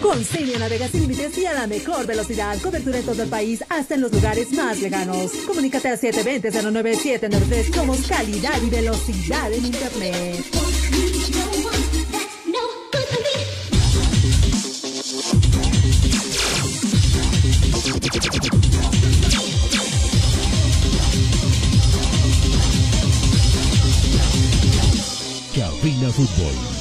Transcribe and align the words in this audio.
Con 0.00 0.22
Xenia 0.24 0.58
navegas 0.58 0.90
sin 0.90 1.02
límites 1.02 1.36
y 1.38 1.46
a 1.46 1.54
la 1.54 1.66
mejor 1.66 2.06
velocidad. 2.06 2.58
Cobertura 2.60 2.98
en 2.98 3.04
todo 3.04 3.22
el 3.22 3.28
país, 3.28 3.64
hasta 3.68 3.94
en 3.94 4.02
los 4.02 4.12
lugares 4.12 4.52
más 4.52 4.80
lejanos. 4.80 5.32
Comunícate 5.46 5.88
al 5.88 6.00
720-09793. 6.00 7.74
Somos 7.74 8.06
calidad 8.06 8.60
y 8.62 8.70
velocidad 8.70 9.52
en 9.52 9.66
Internet. 9.66 10.44
Cabina 25.54 26.10
Fútbol. 26.10 26.75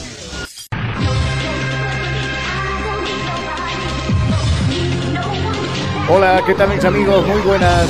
Hola, 6.08 6.44
¿qué 6.46 6.54
tal 6.54 6.70
mis 6.70 6.86
amigos? 6.86 7.26
Muy 7.26 7.42
buenas, 7.42 7.88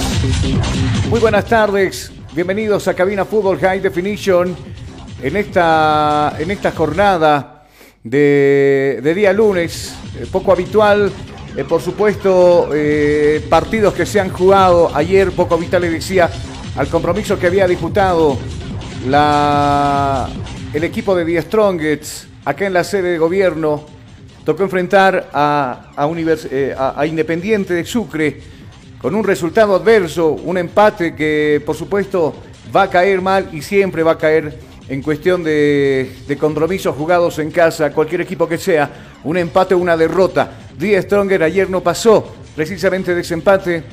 muy 1.10 1.20
buenas 1.20 1.46
tardes. 1.48 2.14
Bienvenidos 2.32 2.88
a 2.88 2.94
Cabina 2.94 3.26
Fútbol 3.26 3.60
High 3.60 3.82
Definition 3.82 4.56
en 5.22 5.36
esta, 5.36 6.34
en 6.40 6.50
esta 6.50 6.72
jornada 6.72 7.66
de, 8.02 9.14
día 9.14 9.34
lunes, 9.34 9.94
eh, 10.18 10.26
poco 10.32 10.54
habitual. 10.54 11.12
eh, 11.58 11.66
por 11.66 11.82
supuesto, 11.82 12.70
eh, 12.74 13.46
partidos 13.50 13.94
que 13.94 14.06
se 14.06 14.22
han 14.22 14.30
jugado 14.30 14.96
ayer, 14.96 15.32
poco 15.32 15.56
habitual 15.56 15.82
le 15.82 15.90
decía, 15.90 16.30
al 16.78 16.88
compromiso 16.88 17.38
que 17.38 17.48
había 17.48 17.68
disputado 17.68 18.38
la, 19.10 20.30
el 20.74 20.86
equipo 20.86 21.16
de 21.16 21.26
The 21.26 21.42
Strongets 21.42 22.28
acá 22.46 22.66
en 22.66 22.74
la 22.74 22.86
sede 22.86 23.12
de 23.12 23.18
gobierno 23.18 23.95
tocó 24.46 24.64
enfrentar 24.64 25.30
eh, 25.34 26.76
a- 26.78 27.06
Independiente 27.06 27.74
de 27.74 27.84
Sucre 27.84 28.40
con 29.02 29.14
un 29.16 29.24
resultado 29.24 29.76
adverso, 29.76 30.30
un 30.30 30.58
empate 30.58 31.14
que 31.16 31.62
por 31.66 31.76
supuesto 31.76 32.34
va 32.76 32.84
a 32.84 32.90
caer 32.90 33.22
mal 33.22 33.50
y 33.52 33.62
siempre 33.62 34.04
va 34.04 34.14
a 34.14 34.18
caer 34.18 34.58
en 34.88 35.02
cuestión 35.02 35.44
de, 35.44 36.12
de 36.28 36.38
compromisos 36.38 36.96
jugados 36.96 37.40
en 37.40 37.50
casa, 37.52 37.92
cualquier 37.92 38.22
equipo 38.22 38.48
que 38.48 38.58
sea, 38.60 38.90
un 39.24 39.36
empate 39.38 39.74
o 39.74 39.80
una 39.80 39.98
derrota. 39.98 40.52
Die 40.78 41.00
Stronger 41.02 41.42
ayer 41.42 41.70
no 41.70 41.82
pasó 41.82 42.36
precisamente 42.56 43.14
de 43.16 43.22
ese 43.22 43.34
empate, 43.34 43.84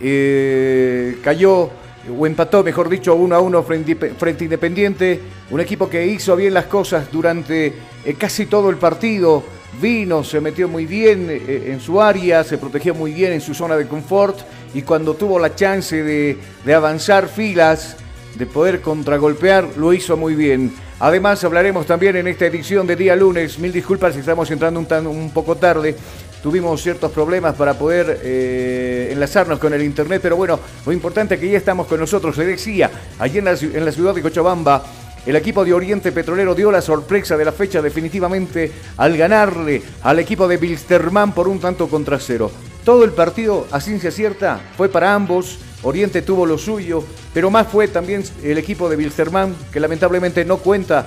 eh, 0.00 1.18
cayó 1.22 1.70
o 2.18 2.26
empató, 2.26 2.62
mejor 2.62 2.88
dicho, 2.88 3.14
uno 3.14 3.34
a 3.34 3.40
uno 3.40 3.62
frente, 3.62 3.94
frente 3.94 4.44
Independiente, 4.44 5.20
un 5.50 5.60
equipo 5.60 5.88
que 5.88 6.04
hizo 6.06 6.36
bien 6.36 6.52
las 6.52 6.64
cosas 6.66 7.10
durante 7.10 7.72
eh, 8.04 8.14
casi 8.18 8.46
todo 8.46 8.68
el 8.70 8.76
partido, 8.76 9.42
vino, 9.80 10.24
se 10.24 10.40
metió 10.40 10.68
muy 10.68 10.86
bien 10.86 11.28
eh, 11.30 11.70
en 11.72 11.80
su 11.80 12.00
área, 12.00 12.44
se 12.44 12.58
protegió 12.58 12.94
muy 12.94 13.12
bien 13.12 13.32
en 13.32 13.40
su 13.40 13.54
zona 13.54 13.76
de 13.76 13.86
confort 13.86 14.38
y 14.74 14.82
cuando 14.82 15.14
tuvo 15.14 15.38
la 15.38 15.54
chance 15.54 16.02
de, 16.02 16.38
de 16.64 16.74
avanzar 16.74 17.28
filas, 17.28 17.96
de 18.36 18.46
poder 18.46 18.80
contragolpear, 18.80 19.68
lo 19.76 19.92
hizo 19.92 20.16
muy 20.16 20.34
bien. 20.34 20.72
Además, 21.00 21.44
hablaremos 21.44 21.86
también 21.86 22.16
en 22.16 22.26
esta 22.28 22.46
edición 22.46 22.86
de 22.86 22.96
día 22.96 23.14
lunes, 23.14 23.58
mil 23.58 23.72
disculpas 23.72 24.14
si 24.14 24.20
estamos 24.20 24.50
entrando 24.50 24.80
un, 24.80 24.86
tan- 24.86 25.06
un 25.06 25.30
poco 25.30 25.56
tarde, 25.56 25.94
tuvimos 26.42 26.82
ciertos 26.82 27.10
problemas 27.12 27.54
para 27.54 27.74
poder 27.74 28.20
eh, 28.22 29.08
enlazarnos 29.12 29.58
con 29.58 29.72
el 29.72 29.82
internet, 29.82 30.20
pero 30.22 30.36
bueno, 30.36 30.58
lo 30.84 30.92
importante 30.92 31.34
es 31.34 31.40
que 31.40 31.50
ya 31.50 31.58
estamos 31.58 31.86
con 31.86 31.98
nosotros. 32.00 32.36
Se 32.36 32.44
decía, 32.44 32.90
allí 33.18 33.38
en 33.38 33.84
la 33.84 33.92
ciudad 33.92 34.14
de 34.14 34.22
Cochabamba, 34.22 34.84
el 35.26 35.36
equipo 35.36 35.64
de 35.64 35.72
Oriente 35.72 36.12
Petrolero 36.12 36.54
dio 36.54 36.70
la 36.70 36.82
sorpresa 36.82 37.36
de 37.36 37.44
la 37.44 37.52
fecha 37.52 37.80
definitivamente 37.80 38.70
al 38.98 39.16
ganarle 39.16 39.82
al 40.02 40.18
equipo 40.18 40.46
de 40.46 40.58
Bilsterman 40.58 41.32
por 41.32 41.48
un 41.48 41.60
tanto 41.60 41.88
contra 41.88 42.18
cero. 42.18 42.50
Todo 42.84 43.04
el 43.04 43.12
partido, 43.12 43.66
a 43.70 43.80
ciencia 43.80 44.10
cierta, 44.10 44.60
fue 44.76 44.90
para 44.90 45.14
ambos. 45.14 45.58
Oriente 45.82 46.22
tuvo 46.22 46.44
lo 46.44 46.58
suyo, 46.58 47.04
pero 47.32 47.50
más 47.50 47.68
fue 47.68 47.88
también 47.88 48.22
el 48.42 48.58
equipo 48.58 48.88
de 48.88 48.96
Bilsterman, 48.96 49.54
que 49.72 49.80
lamentablemente 49.80 50.44
no 50.44 50.58
cuenta 50.58 51.06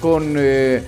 con 0.00 0.34
eh, 0.36 0.82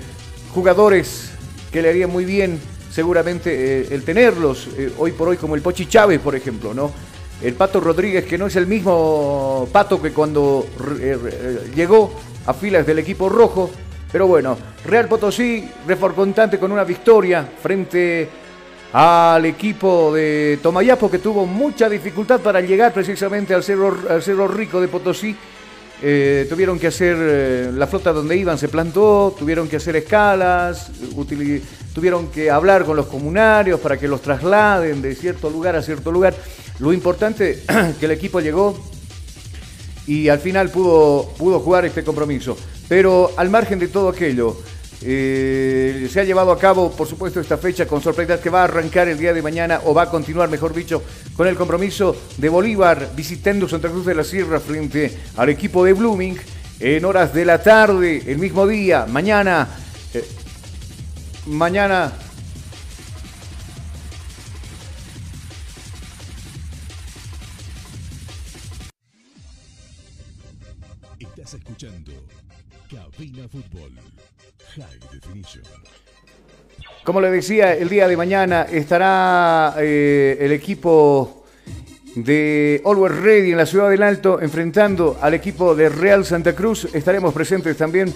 jugadores 0.55 1.31
que 1.73 1.83
le 1.83 1.91
harían 1.91 2.11
muy 2.11 2.25
bien 2.25 2.61
seguramente 2.91 3.83
eh, 3.83 3.89
el 3.91 4.03
tenerlos 4.03 4.69
eh, 4.77 4.93
hoy 4.99 5.13
por 5.13 5.29
hoy 5.29 5.37
como 5.37 5.55
el 5.55 5.63
Pochi 5.63 5.87
Chávez, 5.87 6.21
por 6.21 6.35
ejemplo, 6.35 6.75
¿no? 6.75 6.93
El 7.43 7.55
Pato 7.55 7.81
Rodríguez, 7.81 8.25
que 8.27 8.37
no 8.37 8.47
es 8.47 8.57
el 8.57 8.67
mismo 8.67 9.69
Pato 9.73 10.03
que 10.03 10.13
cuando 10.13 10.67
llegó 11.75 12.13
a 12.47 12.55
filas 12.55 12.87
del 12.87 12.99
equipo 12.99 13.29
rojo, 13.29 13.71
pero 14.11 14.27
bueno, 14.27 14.57
Real 14.85 15.09
Potosí 15.09 15.69
reforcontante 15.87 16.59
con 16.59 16.73
una 16.73 16.85
victoria 16.85 17.49
frente 17.63 18.29
al 18.93 19.45
equipo 19.45 20.13
de 20.13 20.59
Tomayapo 20.63 21.11
que 21.11 21.19
tuvo 21.19 21.47
mucha 21.47 21.89
dificultad 21.89 22.41
para 22.41 22.61
llegar 22.61 22.93
precisamente 22.93 23.55
al 23.55 23.63
Cerro, 23.63 23.97
al 24.09 24.23
Cerro 24.23 24.49
Rico 24.49 24.81
de 24.81 24.89
Potosí. 24.89 25.37
Eh, 26.03 26.47
tuvieron 26.49 26.79
que 26.79 26.87
hacer, 26.87 27.15
eh, 27.21 27.71
la 27.75 27.87
flota 27.87 28.13
donde 28.13 28.35
iban 28.35 28.57
se 28.57 28.69
plantó, 28.69 29.35
tuvieron 29.39 29.69
que 29.69 29.77
hacer 29.77 29.97
escalas, 29.97 30.91
tuvieron 31.95 32.29
que 32.29 32.51
hablar 32.51 32.87
con 32.87 32.97
los 32.97 33.07
comunarios 33.07 33.79
para 33.81 33.99
que 33.99 34.09
los 34.09 34.23
trasladen 34.23 35.03
de 35.03 35.15
cierto 35.15 35.51
lugar 35.51 35.77
a 35.77 35.83
cierto 35.83 36.11
lugar. 36.11 36.35
Lo 36.79 36.93
importante 36.95 37.63
que 38.01 38.07
el 38.07 38.13
equipo 38.13 38.41
llegó 38.41 38.75
y 40.11 40.29
al 40.29 40.41
final 40.41 40.71
pudo, 40.71 41.29
pudo 41.39 41.61
jugar 41.61 41.85
este 41.85 42.03
compromiso. 42.03 42.57
Pero 42.89 43.31
al 43.37 43.49
margen 43.49 43.79
de 43.79 43.87
todo 43.87 44.09
aquello, 44.09 44.57
eh, 45.03 46.09
se 46.13 46.19
ha 46.19 46.25
llevado 46.25 46.51
a 46.51 46.59
cabo, 46.59 46.91
por 46.91 47.07
supuesto, 47.07 47.39
esta 47.39 47.57
fecha 47.57 47.87
con 47.87 48.03
sorpresa 48.03 48.41
que 48.41 48.51
va 48.51 48.63
a 48.63 48.65
arrancar 48.65 49.07
el 49.07 49.17
día 49.17 49.33
de 49.33 49.41
mañana, 49.41 49.83
o 49.85 49.95
va 49.95 50.03
a 50.03 50.11
continuar, 50.11 50.51
mejor 50.51 50.75
dicho, 50.75 51.01
con 51.37 51.47
el 51.47 51.55
compromiso 51.55 52.17
de 52.39 52.49
Bolívar 52.49 53.13
visitando 53.15 53.69
Santa 53.69 53.89
Cruz 53.89 54.05
de 54.05 54.17
la 54.17 54.25
Sierra 54.25 54.59
frente 54.59 55.17
al 55.37 55.49
equipo 55.49 55.85
de 55.85 55.93
Blooming 55.93 56.37
en 56.81 57.05
horas 57.05 57.33
de 57.33 57.45
la 57.45 57.63
tarde, 57.63 58.25
el 58.27 58.39
mismo 58.39 58.67
día, 58.67 59.07
mañana. 59.07 59.69
eh, 60.13 60.25
mañana 61.47 62.13
Fútbol 73.51 73.91
High 74.77 75.01
Definition. 75.13 75.65
Como 77.03 77.21
le 77.21 77.31
decía, 77.31 77.75
el 77.75 77.89
día 77.89 78.07
de 78.07 78.17
mañana 78.17 78.63
estará 78.63 79.75
eh, 79.79 80.39
el 80.41 80.53
equipo 80.53 81.45
de 82.15 82.81
Always 82.85 83.17
Ready 83.17 83.51
en 83.53 83.57
la 83.57 83.67
Ciudad 83.67 83.91
del 83.91 84.03
Alto 84.03 84.41
enfrentando 84.41 85.19
al 85.21 85.35
equipo 85.35 85.75
de 85.75 85.89
Real 85.89 86.25
Santa 86.25 86.55
Cruz. 86.55 86.89
Estaremos 86.93 87.35
presentes 87.35 87.77
también 87.77 88.13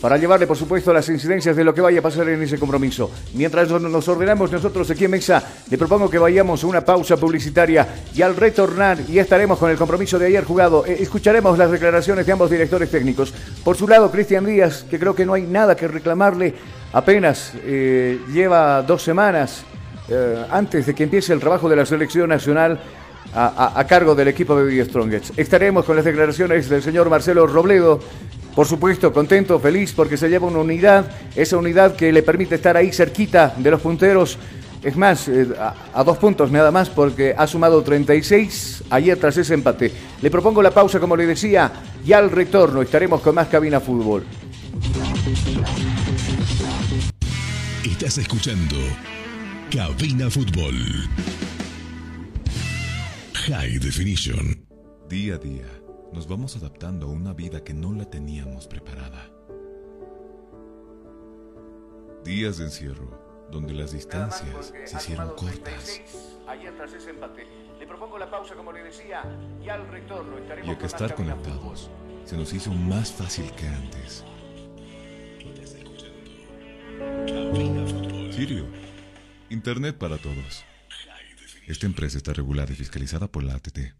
para 0.00 0.16
llevarle, 0.16 0.46
por 0.46 0.56
supuesto, 0.56 0.92
las 0.92 1.08
incidencias 1.08 1.54
de 1.54 1.64
lo 1.64 1.74
que 1.74 1.80
vaya 1.80 2.00
a 2.00 2.02
pasar 2.02 2.28
en 2.28 2.42
ese 2.42 2.58
compromiso. 2.58 3.10
Mientras 3.34 3.70
nos 3.70 4.08
ordenamos 4.08 4.50
nosotros 4.50 4.90
aquí 4.90 5.04
en 5.04 5.10
Mesa, 5.10 5.42
le 5.68 5.76
propongo 5.76 6.08
que 6.08 6.18
vayamos 6.18 6.64
a 6.64 6.66
una 6.66 6.84
pausa 6.84 7.16
publicitaria 7.16 7.86
y 8.14 8.22
al 8.22 8.36
retornar 8.36 8.98
ya 9.06 9.22
estaremos 9.22 9.58
con 9.58 9.70
el 9.70 9.76
compromiso 9.76 10.18
de 10.18 10.26
ayer 10.26 10.44
jugado. 10.44 10.86
Eh, 10.86 10.96
escucharemos 11.00 11.58
las 11.58 11.70
declaraciones 11.70 12.24
de 12.24 12.32
ambos 12.32 12.50
directores 12.50 12.90
técnicos. 12.90 13.32
Por 13.62 13.76
su 13.76 13.86
lado, 13.86 14.10
Cristian 14.10 14.46
Díaz, 14.46 14.84
que 14.88 14.98
creo 14.98 15.14
que 15.14 15.26
no 15.26 15.34
hay 15.34 15.42
nada 15.42 15.76
que 15.76 15.86
reclamarle, 15.86 16.54
apenas 16.92 17.52
eh, 17.62 18.20
lleva 18.32 18.82
dos 18.82 19.02
semanas 19.02 19.64
eh, 20.08 20.44
antes 20.50 20.86
de 20.86 20.94
que 20.94 21.04
empiece 21.04 21.32
el 21.32 21.40
trabajo 21.40 21.68
de 21.68 21.76
la 21.76 21.86
selección 21.86 22.30
nacional 22.30 22.80
a, 23.34 23.84
cargo 23.88 24.14
del 24.14 24.28
equipo 24.28 24.56
de 24.56 24.70
The 24.70 24.84
Strongest. 24.88 25.38
Estaremos 25.38 25.84
con 25.84 25.96
las 25.96 26.04
declaraciones 26.04 26.68
del 26.68 26.82
señor 26.82 27.08
Marcelo 27.10 27.46
Robledo. 27.46 28.00
Por 28.54 28.66
supuesto, 28.66 29.12
contento, 29.12 29.58
feliz 29.60 29.92
porque 29.92 30.16
se 30.16 30.28
lleva 30.28 30.48
una 30.48 30.58
unidad, 30.58 31.10
esa 31.36 31.56
unidad 31.56 31.94
que 31.94 32.12
le 32.12 32.22
permite 32.22 32.56
estar 32.56 32.76
ahí 32.76 32.92
cerquita 32.92 33.54
de 33.56 33.70
los 33.70 33.80
punteros. 33.80 34.38
Es 34.82 34.96
más, 34.96 35.28
eh, 35.28 35.46
a, 35.58 35.74
a 35.94 36.04
dos 36.04 36.18
puntos 36.18 36.50
nada 36.50 36.70
más 36.70 36.88
porque 36.88 37.34
ha 37.36 37.46
sumado 37.46 37.82
36 37.82 38.84
ayer 38.90 39.18
tras 39.18 39.36
ese 39.36 39.54
empate. 39.54 39.92
Le 40.20 40.30
propongo 40.30 40.62
la 40.62 40.70
pausa, 40.70 40.98
como 40.98 41.16
le 41.16 41.26
decía, 41.26 41.70
y 42.04 42.12
al 42.12 42.30
retorno 42.30 42.82
estaremos 42.82 43.20
con 43.20 43.34
más 43.34 43.48
cabina 43.48 43.78
fútbol. 43.78 44.24
Estás 47.84 48.18
escuchando 48.18 48.76
Cabina 49.70 50.30
Fútbol 50.30 50.74
High 53.46 53.78
Definition. 53.78 54.66
Día 55.08 55.36
a 55.36 55.38
día, 55.38 55.66
nos 56.12 56.28
vamos 56.28 56.56
adaptando 56.56 57.06
a 57.06 57.10
una 57.10 57.32
vida 57.32 57.64
que 57.64 57.72
no 57.72 57.94
la 57.94 58.04
teníamos 58.04 58.66
preparada. 58.66 59.30
Días 62.22 62.58
de 62.58 62.64
encierro, 62.64 63.48
donde 63.50 63.72
las 63.72 63.92
distancias 63.92 64.74
se 64.84 64.96
hicieron 64.96 65.34
cortas 65.36 66.02
Ayer 66.46 66.76
tras 66.76 66.92
ese 66.92 67.10
empate. 67.10 67.46
Le 67.78 67.86
propongo 67.86 68.18
la 68.18 68.30
pausa, 68.30 68.54
como 68.54 68.72
le 68.72 68.82
decía, 68.82 69.22
y 69.64 69.70
al 69.70 69.88
retorno 69.88 70.36
estaremos 70.36 70.68
y 70.68 70.72
a 70.72 70.78
que 70.78 70.86
estar 70.86 71.14
conectados 71.14 71.90
se 72.26 72.36
nos 72.36 72.52
hizo 72.52 72.70
más 72.72 73.10
fácil 73.10 73.50
que 73.52 73.66
antes. 73.66 74.22
Sirio, 78.36 78.66
Internet 79.48 79.96
para 79.96 80.18
todos. 80.18 80.69
Esta 81.70 81.86
empresa 81.86 82.18
está 82.18 82.32
regulada 82.32 82.72
y 82.72 82.74
fiscalizada 82.74 83.28
por 83.28 83.44
la 83.44 83.54
ATT. 83.54 83.99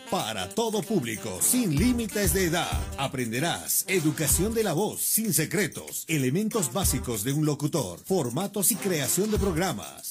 Para 0.11 0.49
todo 0.49 0.81
público, 0.81 1.39
sin 1.41 1.77
límites 1.77 2.33
de 2.33 2.47
edad. 2.47 2.81
Aprenderás 2.97 3.85
educación 3.87 4.53
de 4.53 4.61
la 4.61 4.73
voz, 4.73 4.99
sin 4.99 5.33
secretos, 5.33 6.03
elementos 6.09 6.73
básicos 6.73 7.23
de 7.23 7.31
un 7.31 7.45
locutor, 7.45 7.97
formatos 8.05 8.73
y 8.73 8.75
creación 8.75 9.31
de 9.31 9.37
programas, 9.37 10.10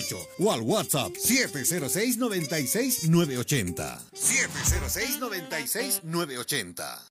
245-4548 0.01 0.27
o 0.39 0.51
al 0.51 0.61
WhatsApp 0.61 1.15
706-96-980. 1.15 3.99
706-96-980. 4.13 7.10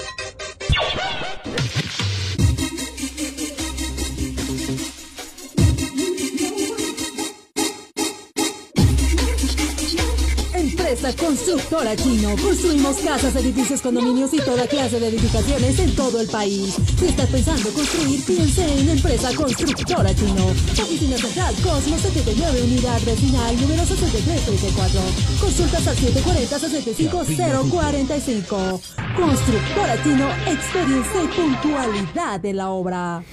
Constructora 11.13 11.95
Chino. 11.95 12.35
Construimos 12.41 12.97
casas, 12.97 13.33
edificios, 13.35 13.81
condominios 13.81 14.33
y 14.33 14.37
toda 14.37 14.65
clase 14.67 14.99
de 14.99 15.07
edificaciones 15.07 15.79
en 15.79 15.95
todo 15.95 16.19
el 16.21 16.27
país. 16.27 16.75
Si 16.99 17.07
estás 17.07 17.29
pensando 17.29 17.69
construir, 17.71 18.23
piense 18.25 18.79
en 18.79 18.89
Empresa 18.89 19.29
Constructora 19.35 20.15
Chino. 20.15 20.47
Oficina 20.47 21.17
Central 21.17 21.55
Cosmo 21.63 21.97
79, 21.97 22.61
Unidad 22.63 23.01
Vecinal, 23.05 23.61
número 23.61 23.85
6334. 23.85 25.01
Consultas 25.39 25.87
al 25.87 25.95
740-65045. 25.97 28.81
Constructora 29.15 30.03
Chino, 30.03 30.27
experiencia 30.47 31.23
y 31.23 31.27
puntualidad 31.27 32.39
de 32.39 32.53
la 32.53 32.69
obra. 32.69 33.23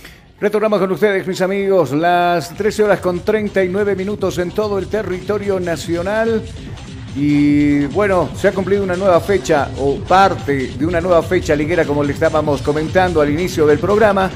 Retornamos 0.41 0.79
con 0.79 0.93
ustedes, 0.93 1.27
mis 1.27 1.41
amigos, 1.41 1.91
las 1.91 2.55
13 2.55 2.85
horas 2.85 3.01
con 3.01 3.21
39 3.21 3.97
minutos 3.97 4.39
en 4.39 4.53
todo 4.53 4.79
el 4.79 4.87
territorio 4.87 5.59
nacional. 5.59 6.45
Y 7.17 7.87
bueno, 7.87 8.29
se 8.37 8.49
ha 8.49 8.53
cumplido 8.53 8.83
una 8.83 8.97
nueva 8.97 9.21
fecha 9.21 9.71
o 9.79 9.97
parte 9.97 10.73
de 10.79 10.87
una 10.87 11.01
nueva 11.01 11.23
fecha 11.23 11.57
liguera 11.57 11.85
como 11.85 12.05
le 12.05 12.13
estábamos 12.13 12.63
comentando 12.63 13.21
al 13.21 13.31
inicio 13.31 13.67
del 13.67 13.79
programa. 13.79 14.31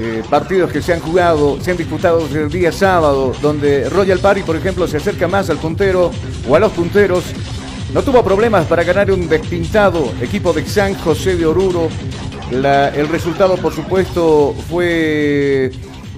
Eh, 0.00 0.22
partidos 0.30 0.70
que 0.70 0.80
se 0.80 0.92
han 0.92 1.00
jugado, 1.00 1.60
se 1.60 1.72
han 1.72 1.76
disputado 1.76 2.20
desde 2.20 2.42
el 2.42 2.50
día 2.50 2.70
sábado, 2.70 3.32
donde 3.42 3.88
Royal 3.90 4.20
Party, 4.20 4.42
por 4.42 4.54
ejemplo, 4.54 4.86
se 4.86 4.98
acerca 4.98 5.26
más 5.26 5.50
al 5.50 5.58
puntero 5.58 6.12
o 6.48 6.54
a 6.54 6.60
los 6.60 6.70
punteros 6.72 7.24
no 7.92 8.02
tuvo 8.02 8.22
problemas 8.22 8.66
para 8.66 8.84
ganar 8.84 9.10
un 9.10 9.28
despintado 9.28 10.12
equipo 10.20 10.52
de 10.52 10.64
San 10.66 10.94
José 10.94 11.36
de 11.36 11.46
Oruro. 11.46 11.88
El 12.50 13.08
resultado, 13.08 13.56
por 13.56 13.72
supuesto, 13.74 14.54
fue 14.68 15.70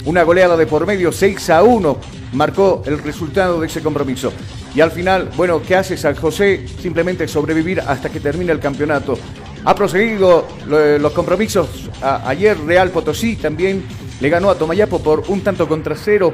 una 0.04 0.24
goleada 0.24 0.56
de 0.56 0.66
por 0.66 0.84
medio, 0.84 1.12
6 1.12 1.50
a 1.50 1.62
1. 1.62 1.96
Marcó 2.32 2.82
el 2.86 2.98
resultado 2.98 3.60
de 3.60 3.66
ese 3.66 3.82
compromiso. 3.82 4.32
Y 4.74 4.80
al 4.80 4.92
final, 4.92 5.30
bueno, 5.36 5.60
¿qué 5.60 5.74
hace 5.76 5.96
San 5.96 6.14
José? 6.14 6.64
Simplemente 6.80 7.26
sobrevivir 7.26 7.80
hasta 7.80 8.08
que 8.08 8.20
termine 8.20 8.52
el 8.52 8.60
campeonato. 8.60 9.18
Ha 9.64 9.74
proseguido 9.74 10.46
lo- 10.66 10.98
los 10.98 11.12
compromisos. 11.12 11.68
Ayer 12.00 12.56
Real 12.60 12.90
Potosí 12.90 13.36
también 13.36 13.84
le 14.20 14.28
ganó 14.28 14.48
a 14.50 14.54
Tomayapo 14.54 15.02
por 15.02 15.24
un 15.28 15.40
tanto 15.42 15.66
contra 15.66 15.96
cero 15.96 16.32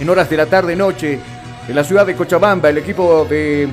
en 0.00 0.10
horas 0.10 0.28
de 0.28 0.36
la 0.36 0.46
tarde-noche. 0.46 1.18
En 1.68 1.74
la 1.74 1.84
ciudad 1.84 2.04
de 2.06 2.14
Cochabamba, 2.16 2.68
el 2.68 2.78
equipo 2.78 3.26
de 3.30 3.68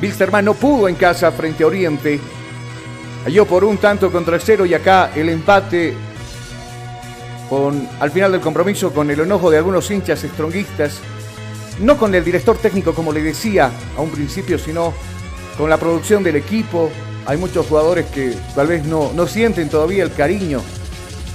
Wilstermann 0.00 0.44
no 0.44 0.54
pudo 0.54 0.88
en 0.88 0.94
casa 0.94 1.30
frente 1.32 1.64
a 1.64 1.66
Oriente. 1.66 2.18
Halló 3.24 3.44
por 3.46 3.64
un 3.64 3.76
tanto 3.78 4.10
contra 4.10 4.38
cero 4.38 4.64
y 4.66 4.74
acá 4.74 5.10
el 5.14 5.28
empate 5.28 5.94
con, 7.52 7.86
al 8.00 8.10
final 8.10 8.32
del 8.32 8.40
compromiso 8.40 8.94
con 8.94 9.10
el 9.10 9.20
enojo 9.20 9.50
de 9.50 9.58
algunos 9.58 9.90
hinchas 9.90 10.24
estronguistas. 10.24 11.00
No 11.80 11.98
con 11.98 12.14
el 12.14 12.24
director 12.24 12.56
técnico, 12.56 12.94
como 12.94 13.12
le 13.12 13.20
decía 13.20 13.70
a 13.94 14.00
un 14.00 14.08
principio, 14.08 14.58
sino 14.58 14.94
con 15.58 15.68
la 15.68 15.76
producción 15.76 16.22
del 16.22 16.36
equipo. 16.36 16.90
Hay 17.26 17.36
muchos 17.36 17.66
jugadores 17.66 18.06
que 18.06 18.34
tal 18.54 18.68
vez 18.68 18.86
no, 18.86 19.12
no 19.12 19.26
sienten 19.26 19.68
todavía 19.68 20.02
el 20.02 20.14
cariño 20.14 20.62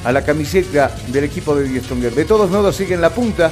a 0.03 0.11
la 0.11 0.25
camiseta 0.25 0.89
del 1.09 1.25
equipo 1.25 1.55
de 1.55 1.65
Die 1.69 1.81
Stronger. 1.81 2.15
De 2.15 2.25
todos 2.25 2.49
modos, 2.49 2.75
siguen 2.75 2.99
la 2.99 3.11
punta. 3.11 3.51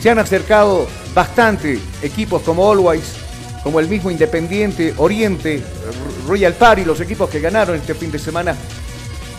Se 0.00 0.08
han 0.08 0.18
acercado 0.18 0.86
bastante 1.14 1.78
equipos 2.00 2.40
como 2.40 2.72
Always, 2.72 3.16
como 3.62 3.80
el 3.80 3.88
mismo 3.88 4.10
Independiente, 4.10 4.94
Oriente, 4.96 5.62
Royal 6.26 6.54
Party, 6.54 6.86
los 6.86 7.02
equipos 7.02 7.28
que 7.28 7.40
ganaron 7.40 7.76
este 7.76 7.92
fin 7.92 8.10
de 8.10 8.18
semana. 8.18 8.56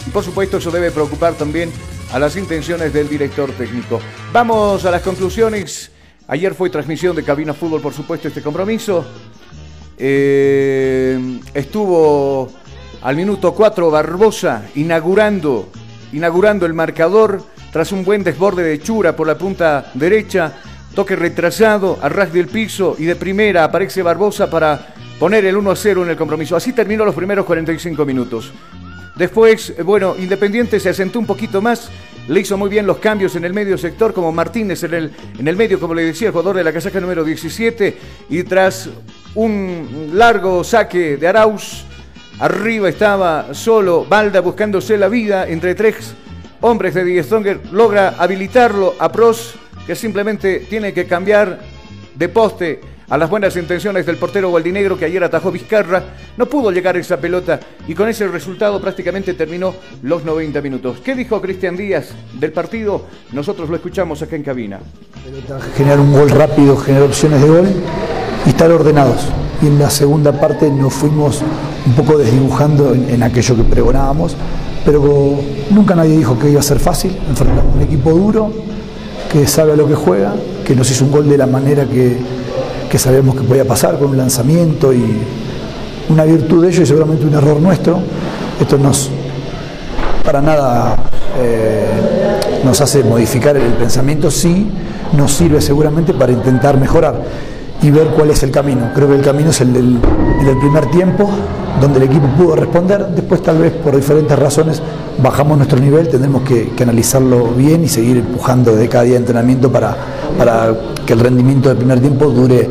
Y 0.06 0.12
por 0.12 0.24
supuesto 0.24 0.58
eso 0.58 0.70
debe 0.70 0.92
preocupar 0.92 1.34
también 1.34 1.72
a 2.14 2.20
las 2.20 2.36
intenciones 2.36 2.94
del 2.94 3.10
director 3.10 3.52
técnico. 3.54 4.00
Vamos 4.32 4.86
a 4.86 4.92
las 4.92 5.02
conclusiones. 5.02 5.92
Ayer 6.28 6.54
fue 6.54 6.70
transmisión 6.70 7.16
de 7.16 7.24
Cabina 7.24 7.56
Fútbol, 7.56 7.82
por 7.82 7.92
supuesto, 7.92 8.28
este 8.28 8.44
compromiso. 8.44 9.04
Eh, 9.98 11.40
estuvo 11.54 12.52
al 13.02 13.16
minuto 13.16 13.54
4 13.54 13.90
Barbosa 13.90 14.64
inaugurando, 14.76 15.72
inaugurando 16.14 16.68
el 16.68 16.74
marcador 16.74 17.44
tras 17.72 17.92
un 17.92 18.06
buen 18.06 18.24
desborde 18.24 18.64
de 18.64 18.80
Chura 18.80 19.16
por 19.16 19.26
la 19.26 19.38
punta 19.38 19.92
derecha. 19.96 20.54
Toque 20.94 21.16
retrasado, 21.16 21.98
a 22.00 22.10
ras 22.10 22.32
del 22.32 22.48
piso 22.48 22.96
y 23.00 23.06
de 23.06 23.16
primera 23.16 23.64
aparece 23.64 24.04
Barbosa 24.04 24.52
para 24.52 24.94
poner 25.18 25.46
el 25.46 25.58
1 25.58 25.72
a 25.72 25.76
0 25.76 26.04
en 26.04 26.12
el 26.12 26.16
compromiso. 26.18 26.56
Así 26.56 26.74
terminó 26.74 27.06
los 27.06 27.16
primeros 27.16 27.44
45 27.44 28.06
minutos. 28.06 28.52
Después, 29.16 29.74
bueno, 29.84 30.16
Independiente 30.18 30.80
se 30.80 30.90
asentó 30.90 31.20
un 31.20 31.26
poquito 31.26 31.62
más, 31.62 31.90
le 32.28 32.40
hizo 32.40 32.58
muy 32.58 32.70
bien 32.70 32.88
los 32.88 32.98
cambios 32.98 33.36
en 33.36 33.46
el 33.46 33.54
medio 33.54 33.78
sector, 33.78 34.14
como 34.14 34.32
Martínez 34.32 34.84
en 34.84 34.94
el, 34.94 35.12
en 35.38 35.48
el 35.48 35.56
medio, 35.56 35.80
como 35.80 35.94
le 35.94 36.04
decía, 36.04 36.28
el 36.28 36.32
jugador 36.32 36.56
de 36.56 36.64
la 36.64 36.74
casaca 36.74 37.00
número 37.00 37.24
17, 37.24 37.98
y 38.30 38.44
tras 38.44 38.90
un 39.36 40.12
largo 40.14 40.64
saque 40.64 41.18
de 41.18 41.28
Arauz, 41.28 41.84
arriba 42.40 42.90
estaba 42.90 43.54
solo 43.54 44.06
Balda 44.06 44.40
buscándose 44.40 44.98
la 44.98 45.10
vida 45.10 45.48
entre 45.48 45.76
tres 45.76 46.16
hombres 46.62 46.94
de 46.94 47.04
Die 47.04 47.22
Stronger, 47.22 47.60
logra 47.72 48.16
habilitarlo 48.18 48.96
a 48.98 49.12
Pros, 49.12 49.56
que 49.86 49.96
simplemente 49.96 50.62
tiene 50.62 50.94
que 50.94 51.06
cambiar 51.06 51.60
de 52.16 52.30
poste 52.30 52.93
a 53.10 53.18
las 53.18 53.30
buenas 53.30 53.56
intenciones 53.56 54.06
del 54.06 54.18
portero 54.18 54.50
Gualdinegro 54.50 54.98
que 54.98 55.06
ayer 55.06 55.24
atajó 55.24 55.52
Vizcarra, 55.52 56.04
no 56.38 56.46
pudo 56.46 56.72
llegar 56.72 56.98
esa 56.98 57.18
pelota 57.18 57.60
y 57.88 57.94
con 57.94 58.08
ese 58.08 58.28
resultado 58.28 58.80
prácticamente 58.82 59.34
terminó 59.34 59.74
los 60.02 60.24
90 60.24 60.62
minutos. 60.62 60.98
¿Qué 61.04 61.16
dijo 61.16 61.42
Cristian 61.42 61.76
Díaz 61.76 62.10
del 62.40 62.52
partido? 62.52 63.06
Nosotros 63.32 63.70
lo 63.70 63.76
escuchamos 63.76 64.22
acá 64.22 64.36
en 64.36 64.44
cabina. 64.44 64.80
generar 65.76 66.00
un 66.00 66.14
gol 66.14 66.30
rápido, 66.30 66.78
generar 66.78 67.08
opciones 67.08 67.42
de 67.42 67.48
gol 67.48 67.68
y 68.46 68.50
estar 68.50 68.72
ordenados. 68.72 69.28
Y 69.62 69.68
en 69.68 69.80
la 69.80 69.90
segunda 69.90 70.40
parte 70.40 70.70
nos 70.70 70.94
fuimos 70.94 71.42
un 71.86 71.94
poco 71.94 72.18
desdibujando 72.18 72.94
en, 72.94 73.22
aquello 73.24 73.56
que 73.56 73.64
pregonábamos, 73.64 74.36
pero 74.86 75.40
nunca 75.70 75.96
nadie 75.96 76.18
dijo 76.18 76.38
que 76.38 76.50
iba 76.50 76.60
a 76.60 76.64
ser 76.64 76.80
fácil. 76.80 77.18
Enfrentamos 77.30 77.74
a 77.74 77.78
un 77.78 77.82
equipo 77.82 78.12
duro, 78.12 78.52
que 79.32 79.48
sabe 79.48 79.74
a 79.74 79.76
lo 79.76 79.88
que 79.88 79.96
juega, 79.96 80.34
que 80.66 80.76
nos 80.76 80.90
hizo 80.92 81.06
un 81.06 81.12
gol 81.12 81.30
de 81.30 81.38
la 81.38 81.48
manera 81.48 81.86
que, 81.86 82.18
que 82.94 83.00
sabemos 83.00 83.34
que 83.34 83.42
podía 83.42 83.66
pasar, 83.66 83.98
con 83.98 84.12
un 84.12 84.18
lanzamiento 84.18 84.94
y 84.94 85.04
una 86.10 86.26
virtud 86.26 86.62
de 86.62 86.68
ellos 86.70 86.82
y 86.82 86.86
seguramente 86.86 87.26
un 87.26 87.34
error 87.34 87.60
nuestro. 87.60 88.00
Esto 88.62 88.78
nos, 88.78 89.10
para 90.24 90.44
nada 90.44 90.98
eh, 91.40 91.88
nos 92.64 92.80
hace 92.82 93.04
modificar 93.04 93.58
el 93.58 93.74
pensamiento, 93.74 94.30
sí 94.30 94.70
nos 95.18 95.34
sirve 95.34 95.60
seguramente 95.60 96.14
para 96.14 96.34
intentar 96.34 96.78
mejorar 96.78 97.16
y 97.82 97.92
ver 97.92 98.08
cuál 98.08 98.30
es 98.30 98.44
el 98.44 98.52
camino. 98.52 98.92
Creo 98.94 99.10
que 99.10 99.16
el 99.16 99.22
camino 99.22 99.50
es 99.50 99.62
el 99.62 99.74
del, 99.74 99.98
el 100.40 100.46
del 100.46 100.58
primer 100.58 100.86
tiempo, 100.92 101.30
donde 101.82 102.00
el 102.00 102.04
equipo 102.06 102.28
pudo 102.38 102.56
responder, 102.56 103.08
después 103.08 103.42
tal 103.42 103.58
vez 103.58 103.72
por 103.72 103.96
diferentes 103.96 104.38
razones 104.38 104.82
bajamos 105.22 105.58
nuestro 105.58 105.80
nivel, 105.80 106.08
tendremos 106.08 106.44
que, 106.44 106.70
que 106.70 106.84
analizarlo 106.84 107.48
bien 107.50 107.84
y 107.84 107.88
seguir 107.88 108.18
empujando 108.18 108.76
de 108.76 108.88
cada 108.88 109.04
día 109.04 109.14
de 109.14 109.20
entrenamiento 109.20 109.72
para, 109.72 109.96
para 110.38 110.74
que 111.06 111.14
el 111.14 111.20
rendimiento 111.20 111.70
del 111.70 111.78
primer 111.78 112.00
tiempo 112.00 112.28
dure 112.28 112.70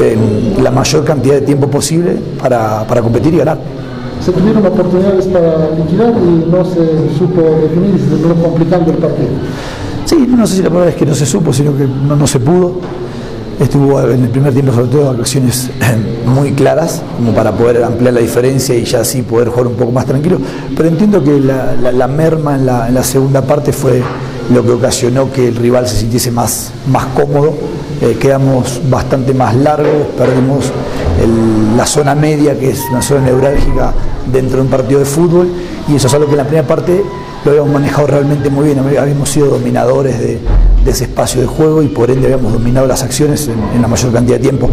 en 0.00 0.62
la 0.62 0.70
mayor 0.70 1.04
cantidad 1.04 1.34
de 1.34 1.42
tiempo 1.42 1.68
posible 1.68 2.16
para, 2.40 2.84
para 2.86 3.00
competir 3.02 3.34
y 3.34 3.38
ganar. 3.38 3.58
se 4.20 4.32
tuvieron 4.32 4.66
oportunidades 4.66 5.26
para 5.26 5.70
liquidar 5.70 6.12
y 6.12 6.50
no 6.50 6.64
se 6.64 7.16
supo 7.16 7.40
definir 7.62 7.94
y 7.94 7.98
se 7.98 8.16
terminó 8.16 8.34
complicando 8.42 8.90
el 8.90 8.98
partido. 8.98 9.28
Sí, 10.04 10.26
no 10.28 10.46
sé 10.46 10.56
si 10.56 10.62
la 10.62 10.70
palabra 10.70 10.90
es 10.90 10.96
que 10.96 11.06
no 11.06 11.14
se 11.14 11.26
supo, 11.26 11.52
sino 11.52 11.76
que 11.76 11.86
no, 11.86 12.16
no 12.16 12.26
se 12.26 12.40
pudo. 12.40 12.80
Estuvo 13.60 14.00
en 14.02 14.24
el 14.24 14.30
primer 14.30 14.52
tiempo 14.52 14.72
sobre 14.72 14.88
todo 14.88 15.10
acciones 15.10 15.70
muy 16.26 16.52
claras 16.52 17.02
como 17.16 17.32
para 17.32 17.52
poder 17.52 17.84
ampliar 17.84 18.12
la 18.14 18.20
diferencia 18.20 18.74
y 18.74 18.84
ya 18.84 19.00
así 19.00 19.22
poder 19.22 19.48
jugar 19.48 19.68
un 19.68 19.74
poco 19.74 19.92
más 19.92 20.06
tranquilo. 20.06 20.38
Pero 20.76 20.88
entiendo 20.88 21.22
que 21.22 21.38
la, 21.40 21.74
la- 21.92 22.08
merma 22.08 22.56
en 22.56 22.66
la, 22.66 22.88
en 22.88 22.94
la 22.94 23.04
segunda 23.04 23.42
parte 23.42 23.72
fue 23.72 24.02
lo 24.52 24.62
que 24.64 24.70
ocasionó 24.72 25.30
que 25.32 25.48
el 25.48 25.56
rival 25.56 25.86
se 25.88 25.96
sintiese 25.96 26.30
más, 26.30 26.72
más 26.90 27.06
cómodo. 27.14 27.54
Eh, 28.02 28.16
quedamos 28.20 28.80
bastante 28.90 29.32
más 29.32 29.54
largos, 29.54 29.88
perdimos 30.18 30.66
la 31.76 31.86
zona 31.86 32.14
media, 32.14 32.58
que 32.58 32.70
es 32.70 32.80
una 32.90 33.00
zona 33.02 33.20
neurálgica 33.22 33.92
dentro 34.30 34.56
de 34.56 34.62
un 34.62 34.68
partido 34.68 34.98
de 35.00 35.06
fútbol, 35.06 35.48
y 35.88 35.94
eso 35.94 36.08
es 36.08 36.14
algo 36.14 36.26
que 36.26 36.32
en 36.32 36.38
la 36.38 36.44
primera 36.44 36.66
parte 36.66 37.02
lo 37.44 37.50
habíamos 37.50 37.72
manejado 37.72 38.06
realmente 38.06 38.48
muy 38.48 38.66
bien, 38.66 38.78
habíamos 38.78 39.28
sido 39.28 39.48
dominadores 39.48 40.18
de, 40.18 40.40
ese 40.86 41.04
espacio 41.04 41.40
de 41.40 41.46
juego 41.46 41.82
y 41.82 41.88
por 41.88 42.10
ende 42.10 42.26
habíamos 42.26 42.52
dominado 42.52 42.86
las 42.86 43.02
acciones 43.02 43.48
en, 43.48 43.80
la 43.80 43.88
mayor 43.88 44.12
cantidad 44.12 44.36
de 44.36 44.42
tiempo. 44.42 44.68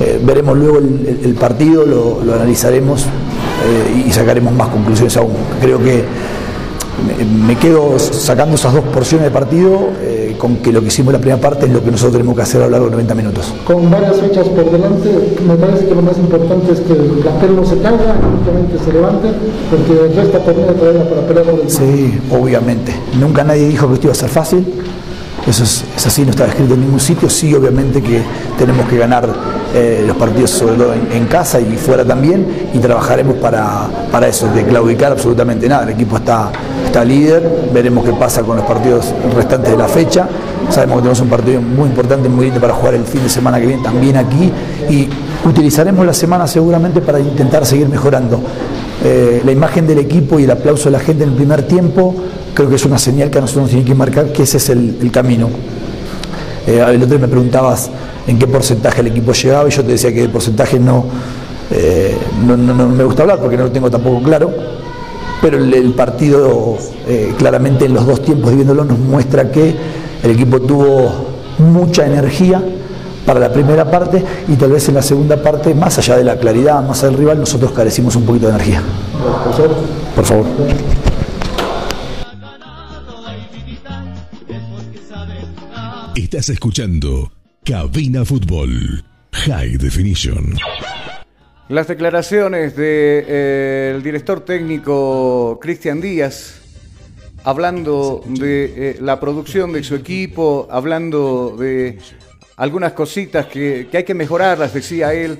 Eh, 0.00 0.20
veremos 0.24 0.56
luego 0.56 0.78
el, 0.78 1.34
partido, 1.34 1.84
lo, 1.84 2.34
analizaremos 2.34 3.02
eh, 3.04 4.04
y 4.06 4.12
sacaremos 4.12 4.52
más 4.52 4.68
conclusiones 4.68 5.16
aún. 5.16 5.32
Creo 5.60 5.78
que 5.82 6.04
me, 7.18 7.46
me 7.46 7.56
quedo 7.56 7.98
sacando 7.98 8.54
esas 8.54 8.74
dos 8.74 8.84
porciones 8.84 9.26
de 9.26 9.30
partido 9.30 9.90
eh, 10.00 10.25
con 10.38 10.56
que 10.56 10.72
lo 10.72 10.80
que 10.80 10.88
hicimos 10.88 11.12
la 11.12 11.18
primera 11.18 11.40
parte 11.40 11.66
es 11.66 11.72
lo 11.72 11.82
que 11.82 11.90
nosotros 11.90 12.12
tenemos 12.12 12.36
que 12.36 12.42
hacer 12.42 12.62
a 12.62 12.66
lo 12.66 12.70
largo 12.70 12.86
de 12.86 12.92
90 12.92 13.14
minutos. 13.14 13.54
Con 13.64 13.90
varias 13.90 14.20
fechas 14.20 14.48
por 14.48 14.70
delante, 14.70 15.36
me 15.46 15.54
parece 15.54 15.86
que 15.86 15.94
lo 15.94 16.02
más 16.02 16.18
importante 16.18 16.72
es 16.72 16.80
que 16.80 16.92
el 16.92 17.08
plantel 17.22 17.56
no 17.56 17.64
se 17.64 17.76
caiga, 17.78 18.16
únicamente 18.26 18.84
se 18.84 18.92
levante, 18.92 19.28
porque 19.70 20.14
resta 20.14 20.38
torneo 20.40 20.72
todavía 20.72 21.08
para 21.08 21.26
pelear 21.26 21.46
por 21.46 21.60
el 21.60 21.70
Sí, 21.70 22.18
obviamente. 22.30 22.94
Nunca 23.18 23.44
nadie 23.44 23.68
dijo 23.68 23.88
que 23.88 23.94
esto 23.94 24.06
iba 24.06 24.12
a 24.12 24.16
ser 24.16 24.30
fácil. 24.30 24.66
Eso 25.46 25.62
es, 25.62 25.84
así, 26.04 26.24
no 26.24 26.30
está 26.30 26.46
escrito 26.46 26.74
en 26.74 26.80
ningún 26.80 26.98
sitio. 26.98 27.30
Sí, 27.30 27.54
obviamente 27.54 28.02
que 28.02 28.20
tenemos 28.58 28.88
que 28.88 28.98
ganar 28.98 29.28
eh, 29.74 30.02
los 30.06 30.16
partidos, 30.16 30.50
sobre 30.50 30.74
todo 30.74 30.92
en, 30.92 31.12
en 31.12 31.26
casa 31.26 31.60
y 31.60 31.76
fuera 31.76 32.04
también, 32.04 32.68
y 32.74 32.78
trabajaremos 32.78 33.36
para, 33.36 33.86
para 34.10 34.26
eso, 34.26 34.48
de 34.48 34.64
claudicar 34.64 35.12
absolutamente 35.12 35.68
nada. 35.68 35.84
El 35.84 35.90
equipo 35.90 36.16
está, 36.16 36.50
está 36.84 37.04
líder, 37.04 37.68
veremos 37.72 38.04
qué 38.04 38.12
pasa 38.12 38.42
con 38.42 38.56
los 38.56 38.66
partidos 38.66 39.12
restantes 39.36 39.70
de 39.70 39.76
la 39.76 39.86
fecha. 39.86 40.28
Sabemos 40.68 40.96
que 40.96 41.02
tenemos 41.02 41.20
un 41.20 41.28
partido 41.28 41.60
muy 41.60 41.90
importante, 41.90 42.28
muy 42.28 42.46
lindo 42.46 42.60
para 42.60 42.74
jugar 42.74 42.94
el 42.94 43.04
fin 43.04 43.22
de 43.22 43.28
semana 43.28 43.60
que 43.60 43.66
viene 43.66 43.82
también 43.84 44.16
aquí, 44.16 44.52
y 44.90 45.08
utilizaremos 45.46 46.04
la 46.04 46.14
semana 46.14 46.48
seguramente 46.48 47.00
para 47.00 47.20
intentar 47.20 47.64
seguir 47.64 47.88
mejorando. 47.88 48.40
Eh, 49.04 49.42
la 49.44 49.52
imagen 49.52 49.86
del 49.86 49.98
equipo 49.98 50.38
y 50.38 50.44
el 50.44 50.50
aplauso 50.50 50.84
de 50.86 50.92
la 50.92 50.98
gente 51.00 51.22
en 51.24 51.30
el 51.30 51.36
primer 51.36 51.62
tiempo 51.64 52.14
creo 52.54 52.68
que 52.70 52.76
es 52.76 52.84
una 52.86 52.98
señal 52.98 53.30
que 53.30 53.38
a 53.38 53.42
nosotros 53.42 53.64
nos 53.64 53.70
tiene 53.70 53.84
que 53.84 53.94
marcar 53.94 54.32
que 54.32 54.42
ese 54.44 54.56
es 54.56 54.68
el, 54.70 55.10
camino. 55.12 55.48
Eh, 56.66 56.82
el 56.88 57.02
otro 57.02 57.18
me 57.18 57.28
preguntabas 57.28 57.90
en 58.26 58.38
qué 58.38 58.46
porcentaje 58.46 59.02
el 59.02 59.08
equipo 59.08 59.32
llegaba 59.32 59.68
y 59.68 59.72
yo 59.72 59.82
te 59.84 59.92
decía 59.92 60.12
que 60.12 60.22
el 60.22 60.30
porcentaje 60.30 60.78
no, 60.80 61.04
eh, 61.70 62.16
no, 62.46 62.56
no- 62.56 62.74
no 62.74 62.88
me 62.88 63.04
gusta 63.04 63.22
hablar 63.22 63.38
porque 63.38 63.56
no 63.56 63.64
lo 63.64 63.70
tengo 63.72 63.90
tampoco 63.90 64.22
claro, 64.22 64.50
pero 65.42 65.58
el, 65.58 65.72
el 65.74 65.92
partido 65.92 66.78
eh, 67.06 67.34
claramente 67.38 67.84
en 67.84 67.92
los 67.94 68.06
dos 68.06 68.22
tiempos 68.22 68.54
viéndolo 68.54 68.84
nos 68.84 68.98
muestra 68.98 69.52
que 69.52 69.74
el 70.22 70.30
equipo 70.30 70.60
tuvo 70.62 71.12
mucha 71.58 72.06
energía 72.06 72.62
para 73.26 73.40
la 73.40 73.52
primera 73.52 73.90
parte 73.90 74.24
y 74.46 74.54
tal 74.54 74.70
vez 74.70 74.88
en 74.88 74.94
la 74.94 75.02
segunda 75.02 75.42
parte, 75.42 75.74
más 75.74 75.98
allá 75.98 76.16
de 76.16 76.24
la 76.24 76.38
claridad, 76.38 76.82
más 76.82 77.00
allá 77.00 77.10
del 77.10 77.18
rival, 77.18 77.40
nosotros 77.40 77.72
carecimos 77.72 78.14
un 78.14 78.24
poquito 78.24 78.46
de 78.46 78.52
energía. 78.52 78.82
Por 80.14 80.24
favor. 80.24 80.46
Estás 86.14 86.48
escuchando 86.48 87.32
Cabina 87.64 88.24
Fútbol 88.24 89.04
High 89.32 89.76
Definition. 89.76 90.54
Las 91.68 91.88
declaraciones 91.88 92.76
del 92.76 94.02
director 94.02 94.40
técnico 94.40 95.58
Cristian 95.60 96.00
Díaz, 96.00 96.60
hablando 97.42 98.22
de 98.24 98.90
eh, 98.90 98.98
la 99.00 99.18
producción 99.18 99.72
de 99.72 99.82
su 99.82 99.96
equipo, 99.96 100.68
hablando 100.70 101.56
de 101.58 101.98
algunas 102.56 102.92
cositas 102.92 103.46
que, 103.46 103.88
que 103.90 103.98
hay 103.98 104.04
que 104.04 104.14
mejorarlas, 104.14 104.72
decía 104.74 105.12
él. 105.14 105.38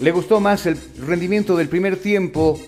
Le 0.00 0.10
gustó 0.12 0.38
más 0.40 0.66
el 0.66 0.78
rendimiento 1.06 1.56
del 1.56 1.68
primer 1.68 1.96
tiempo 1.96 2.58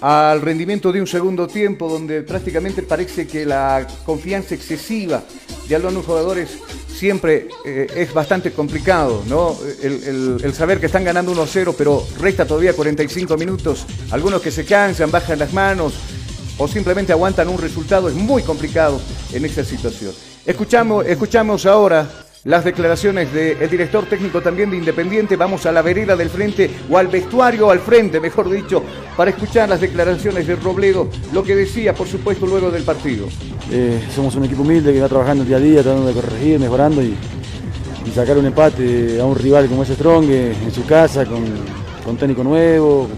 al 0.00 0.40
rendimiento 0.40 0.90
de 0.90 1.00
un 1.00 1.06
segundo 1.06 1.46
tiempo, 1.46 1.88
donde 1.88 2.22
prácticamente 2.22 2.82
parece 2.82 3.26
que 3.26 3.46
la 3.46 3.86
confianza 4.04 4.54
excesiva 4.54 5.22
de 5.68 5.76
algunos 5.76 6.04
jugadores 6.04 6.58
siempre 6.92 7.46
eh, 7.64 7.86
es 7.94 8.12
bastante 8.12 8.50
complicado, 8.52 9.22
¿no? 9.28 9.56
El, 9.80 9.92
el- 10.02 10.36
el 10.42 10.54
saber 10.54 10.80
que 10.80 10.86
están 10.86 11.04
ganando 11.04 11.32
1-0, 11.32 11.74
pero 11.78 12.04
resta 12.18 12.44
todavía 12.44 12.72
45 12.74 13.36
minutos, 13.36 13.86
algunos 14.10 14.42
que 14.42 14.50
se 14.50 14.64
cansan, 14.64 15.10
bajan 15.12 15.38
las 15.38 15.52
manos 15.52 15.94
o 16.58 16.66
simplemente 16.66 17.12
aguantan 17.12 17.48
un 17.48 17.58
resultado, 17.58 18.08
es 18.08 18.14
muy 18.14 18.42
complicado 18.42 19.00
en 19.32 19.44
esta 19.44 19.64
situación. 19.64 20.12
Escuchamos, 20.44 21.06
escuchamos 21.06 21.64
ahora 21.64 22.10
las 22.44 22.64
declaraciones 22.64 23.32
del 23.32 23.70
director 23.70 24.04
técnico 24.06 24.40
también 24.40 24.70
de 24.70 24.76
Independiente, 24.76 25.36
vamos 25.36 25.64
a 25.64 25.70
la 25.70 25.80
vereda 25.80 26.16
del 26.16 26.28
frente 26.28 26.68
o 26.90 26.98
al 26.98 27.06
vestuario 27.06 27.70
al 27.70 27.78
frente, 27.78 28.18
mejor 28.18 28.50
dicho, 28.50 28.82
para 29.16 29.30
escuchar 29.30 29.68
las 29.68 29.80
declaraciones 29.80 30.46
de 30.48 30.56
Robledo, 30.56 31.08
lo 31.32 31.44
que 31.44 31.54
decía, 31.54 31.94
por 31.94 32.08
supuesto, 32.08 32.46
luego 32.46 32.70
del 32.70 32.82
partido. 32.82 33.26
Eh, 33.70 34.00
somos 34.12 34.34
un 34.34 34.44
equipo 34.44 34.62
humilde 34.62 34.92
que 34.92 35.00
va 35.00 35.08
trabajando 35.08 35.44
día 35.44 35.58
a 35.58 35.60
día, 35.60 35.82
tratando 35.82 36.08
de 36.08 36.14
corregir, 36.14 36.58
mejorando 36.58 37.02
y, 37.02 37.16
sacar 38.12 38.36
un 38.36 38.44
empate 38.44 39.20
a 39.20 39.24
un 39.24 39.34
rival 39.36 39.68
como 39.68 39.84
ese 39.84 39.94
Strong 39.94 40.24
eh, 40.28 40.52
en 40.64 40.72
su 40.72 40.84
casa, 40.84 41.24
con, 41.24 42.16
técnico 42.18 42.42
nuevo, 42.42 43.08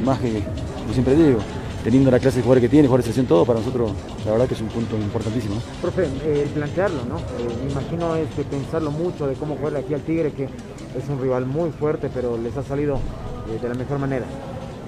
y, 0.00 0.04
más 0.04 0.18
que, 0.18 0.42
como 0.80 0.92
siempre 0.92 1.14
digo, 1.14 1.38
teniendo 1.84 2.10
la 2.10 2.18
clase 2.18 2.38
de 2.38 2.42
jugadores 2.42 2.62
que 2.62 2.68
tiene, 2.70 2.88
jugadores 2.88 3.04
de 3.04 3.12
selección, 3.12 3.26
todo, 3.26 3.44
para 3.44 3.58
nosotros 3.58 3.92
la 4.24 4.32
verdad 4.32 4.48
que 4.48 4.54
es 4.54 4.60
un 4.62 4.68
punto 4.68 4.96
importantísimo. 4.96 5.56
¿no? 5.56 5.60
Profe, 5.82 6.08
eh, 6.24 6.48
plantearlo, 6.54 7.04
¿no? 7.04 7.18
Eh, 7.18 7.54
me 7.62 7.70
imagino 7.70 8.16
es 8.16 8.34
de 8.34 8.44
pensarlo 8.44 8.90
mucho 8.90 9.26
de 9.26 9.34
cómo 9.34 9.56
juega 9.60 9.80
aquí 9.80 9.92
al 9.92 10.00
Tigre, 10.00 10.32
que 10.32 10.44
es 10.44 11.08
un 11.10 11.20
rival 11.20 11.44
muy 11.44 11.70
fuerte, 11.70 12.08
pero 12.12 12.38
les 12.38 12.56
ha 12.56 12.62
salido 12.62 12.94
eh, 12.94 13.58
de 13.60 13.68
la 13.68 13.74
mejor 13.74 13.98
manera. 13.98 14.24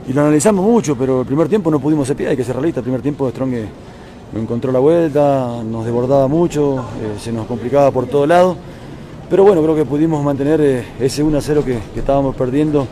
Y 0.09 0.15
lo 0.15 0.23
analizamos 0.23 0.65
mucho, 0.65 0.97
pero 0.97 1.21
el 1.21 1.27
primer 1.27 1.49
tiempo 1.49 1.71
no 1.71 1.79
pudimos 1.79 2.07
ser 2.07 2.17
pie, 2.17 2.29
hay 2.29 2.37
que 2.37 2.45
ser 2.45 2.57
realista. 2.57 2.81
El 2.81 2.85
primer 2.85 3.03
tiempo 3.03 3.29
Strong 3.29 3.53
eh, 3.53 3.67
no 4.33 4.41
encontró 4.41 4.73
la 4.73 4.79
vuelta, 4.79 5.63
nos 5.63 5.85
desbordaba 5.85 6.29
mucho, 6.29 6.83
se 7.21 7.31
nos 7.31 7.47
complicaba 7.47 7.91
por 7.91 8.07
todos 8.07 8.27
lados. 8.27 8.57
Pero 9.29 9.43
bueno, 9.45 9.61
creo 9.63 9.75
que 9.75 9.85
pudimos 9.85 10.25
mantener 10.25 10.85
ese 10.99 11.23
1 11.23 11.37
a 11.37 11.41
0 11.41 11.63
que, 11.65 11.79
que 11.93 12.01
estábamos 12.01 12.35
perdiendo 12.37 12.87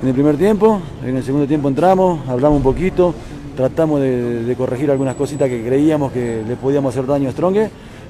en 0.00 0.08
el 0.08 0.14
primer 0.14 0.36
tiempo. 0.36 0.80
En 1.04 1.16
el 1.16 1.22
segundo 1.22 1.46
tiempo 1.46 1.68
entramos, 1.68 2.20
hablamos 2.28 2.58
un 2.58 2.62
poquito, 2.62 3.14
tratamos 3.56 4.00
de, 4.00 4.44
de 4.44 4.56
corregir 4.56 4.90
algunas 4.90 5.14
cositas 5.14 5.48
que 5.48 5.64
creíamos 5.64 6.12
que 6.12 6.42
le 6.46 6.56
podíamos 6.56 6.94
hacer 6.94 7.06
daño 7.06 7.28
a 7.28 7.32
Strong. 7.32 7.56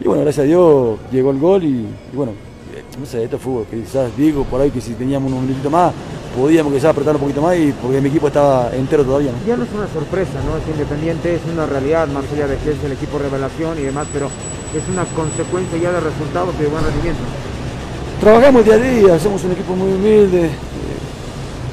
Y 0.00 0.04
bueno, 0.08 0.22
gracias 0.22 0.44
a 0.44 0.46
Dios 0.46 0.98
llegó 1.10 1.30
el 1.30 1.38
gol 1.38 1.64
y, 1.64 1.86
y 2.12 2.16
bueno, 2.16 2.32
eh, 2.74 2.82
no 2.98 3.06
sé, 3.06 3.24
esto 3.24 3.36
es 3.36 3.42
fútbol. 3.42 3.66
Quizás 3.70 4.16
digo 4.16 4.44
por 4.44 4.60
ahí 4.60 4.70
que 4.70 4.80
si 4.80 4.94
teníamos 4.94 5.32
un 5.32 5.42
minutito 5.42 5.70
más, 5.70 5.92
podíamos 6.36 6.72
quizás 6.72 6.90
apretar 6.90 7.14
un 7.14 7.20
poquito 7.20 7.42
más 7.42 7.56
y 7.56 7.72
porque 7.72 8.00
mi 8.00 8.08
equipo 8.08 8.28
estaba 8.28 8.70
entero 8.74 9.04
todavía. 9.04 9.32
¿no? 9.32 9.46
Ya 9.46 9.56
no 9.56 9.64
es 9.64 9.72
una 9.74 9.86
sorpresa, 9.88 10.40
¿no? 10.46 10.56
Es 10.56 10.66
independiente, 10.68 11.34
es 11.34 11.42
una 11.52 11.66
realidad, 11.66 12.08
más 12.08 12.24
allá 12.32 12.46
de 12.46 12.56
que 12.56 12.70
es 12.72 12.84
el 12.84 12.92
equipo 12.92 13.18
revelación 13.18 13.78
y 13.78 13.82
demás, 13.82 14.06
pero 14.12 14.26
es 14.26 14.82
una 14.88 15.04
consecuencia 15.14 15.78
ya 15.78 15.92
de 15.92 16.00
resultados 16.00 16.58
de 16.58 16.66
buen 16.66 16.82
rendimiento. 16.84 17.22
Trabajamos 18.20 18.64
día 18.64 18.74
a 18.74 18.78
día, 18.78 19.18
somos 19.18 19.44
un 19.44 19.52
equipo 19.52 19.74
muy 19.74 19.92
humilde, 19.92 20.50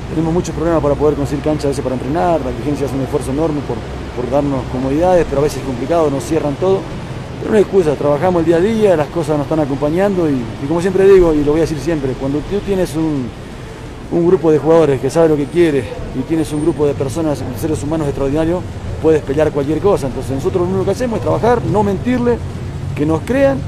tenemos 0.10 0.34
muchos 0.34 0.56
problemas 0.56 0.82
para 0.82 0.96
poder 0.96 1.16
conseguir 1.16 1.44
cancha 1.44 1.68
a 1.68 1.70
veces 1.70 1.84
para 1.84 1.96
entrenar, 1.96 2.42
la 2.42 2.52
dirigencia 2.52 2.86
hace 2.88 2.96
un 2.96 3.02
esfuerzo 3.02 3.32
enorme 3.32 3.62
por, 3.68 3.78
por 4.16 4.32
darnos 4.32 4.62
comodidades, 4.72 5.26
pero 5.30 5.42
a 5.42 5.44
veces 5.44 5.60
es 5.60 5.66
complicado, 5.66 6.10
nos 6.10 6.24
cierran 6.24 6.56
todo. 6.56 6.80
Pero 7.40 7.52
no 7.52 7.58
hay 7.58 7.64
excusa, 7.64 7.94
trabajamos 7.96 8.42
el 8.42 8.46
día 8.48 8.58
a 8.58 8.60
día, 8.60 8.96
las 8.98 9.08
cosas 9.08 9.38
nos 9.38 9.46
están 9.46 9.62
acompañando 9.62 10.30
y, 10.30 10.34
y 10.34 10.68
como 10.68 10.82
siempre 10.82 11.08
digo, 11.08 11.34
y 11.34 11.44
lo 11.44 11.52
voy 11.52 11.62
a 11.62 11.64
decir 11.64 11.80
siempre, 11.80 12.12
cuando 12.20 12.40
tú 12.40 12.60
tienes 12.60 12.96
un, 12.96 13.30
un 14.12 14.28
grupo 14.28 14.52
de 14.52 14.58
jugadores 14.58 15.00
que 15.00 15.10
sabe 15.10 15.30
lo 15.30 15.38
que 15.38 15.46
quiere 15.46 15.84
y 16.18 16.22
tienes 16.24 16.52
un 16.52 16.64
grupo 16.64 16.88
de 16.88 16.94
personas, 16.94 17.44
seres 17.60 17.82
humanos 17.84 18.08
extraordinarios, 18.08 18.62
puedes 19.02 19.22
pelear 19.22 19.52
cualquier 19.52 19.80
cosa. 19.80 20.08
Entonces 20.08 20.32
nosotros 20.32 20.64
lo 20.64 20.70
único 20.70 20.86
que 20.86 20.92
hacemos 20.92 21.18
es 21.18 21.24
trabajar, 21.24 21.64
no 21.64 21.84
mentirle, 21.84 22.38
que 22.96 23.06
nos 23.06 23.22
crean 23.22 23.60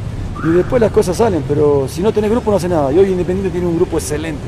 y 0.44 0.50
después 0.50 0.82
las 0.82 0.92
cosas 0.92 1.18
salen. 1.18 1.44
Pero 1.48 1.88
si 1.88 2.02
no 2.02 2.12
tenés 2.12 2.32
grupo 2.32 2.52
no 2.52 2.58
hace 2.58 2.70
nada. 2.70 2.92
Y 2.92 2.98
hoy 2.98 3.12
Independiente 3.12 3.52
tiene 3.52 3.68
un 3.68 3.76
grupo 3.76 3.98
excelente. 3.98 4.42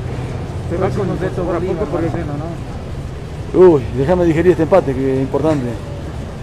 Se 0.70 0.78
va 0.78 0.90
con 0.90 1.20
de 1.20 1.30
sobra 1.36 1.60
poco 1.60 1.86
porque 1.92 2.08
Uy, 3.56 3.82
déjame 3.98 4.26
digerir 4.26 4.52
este 4.52 4.64
empate 4.64 4.94
que 4.94 5.16
es 5.16 5.22
importante. 5.22 5.68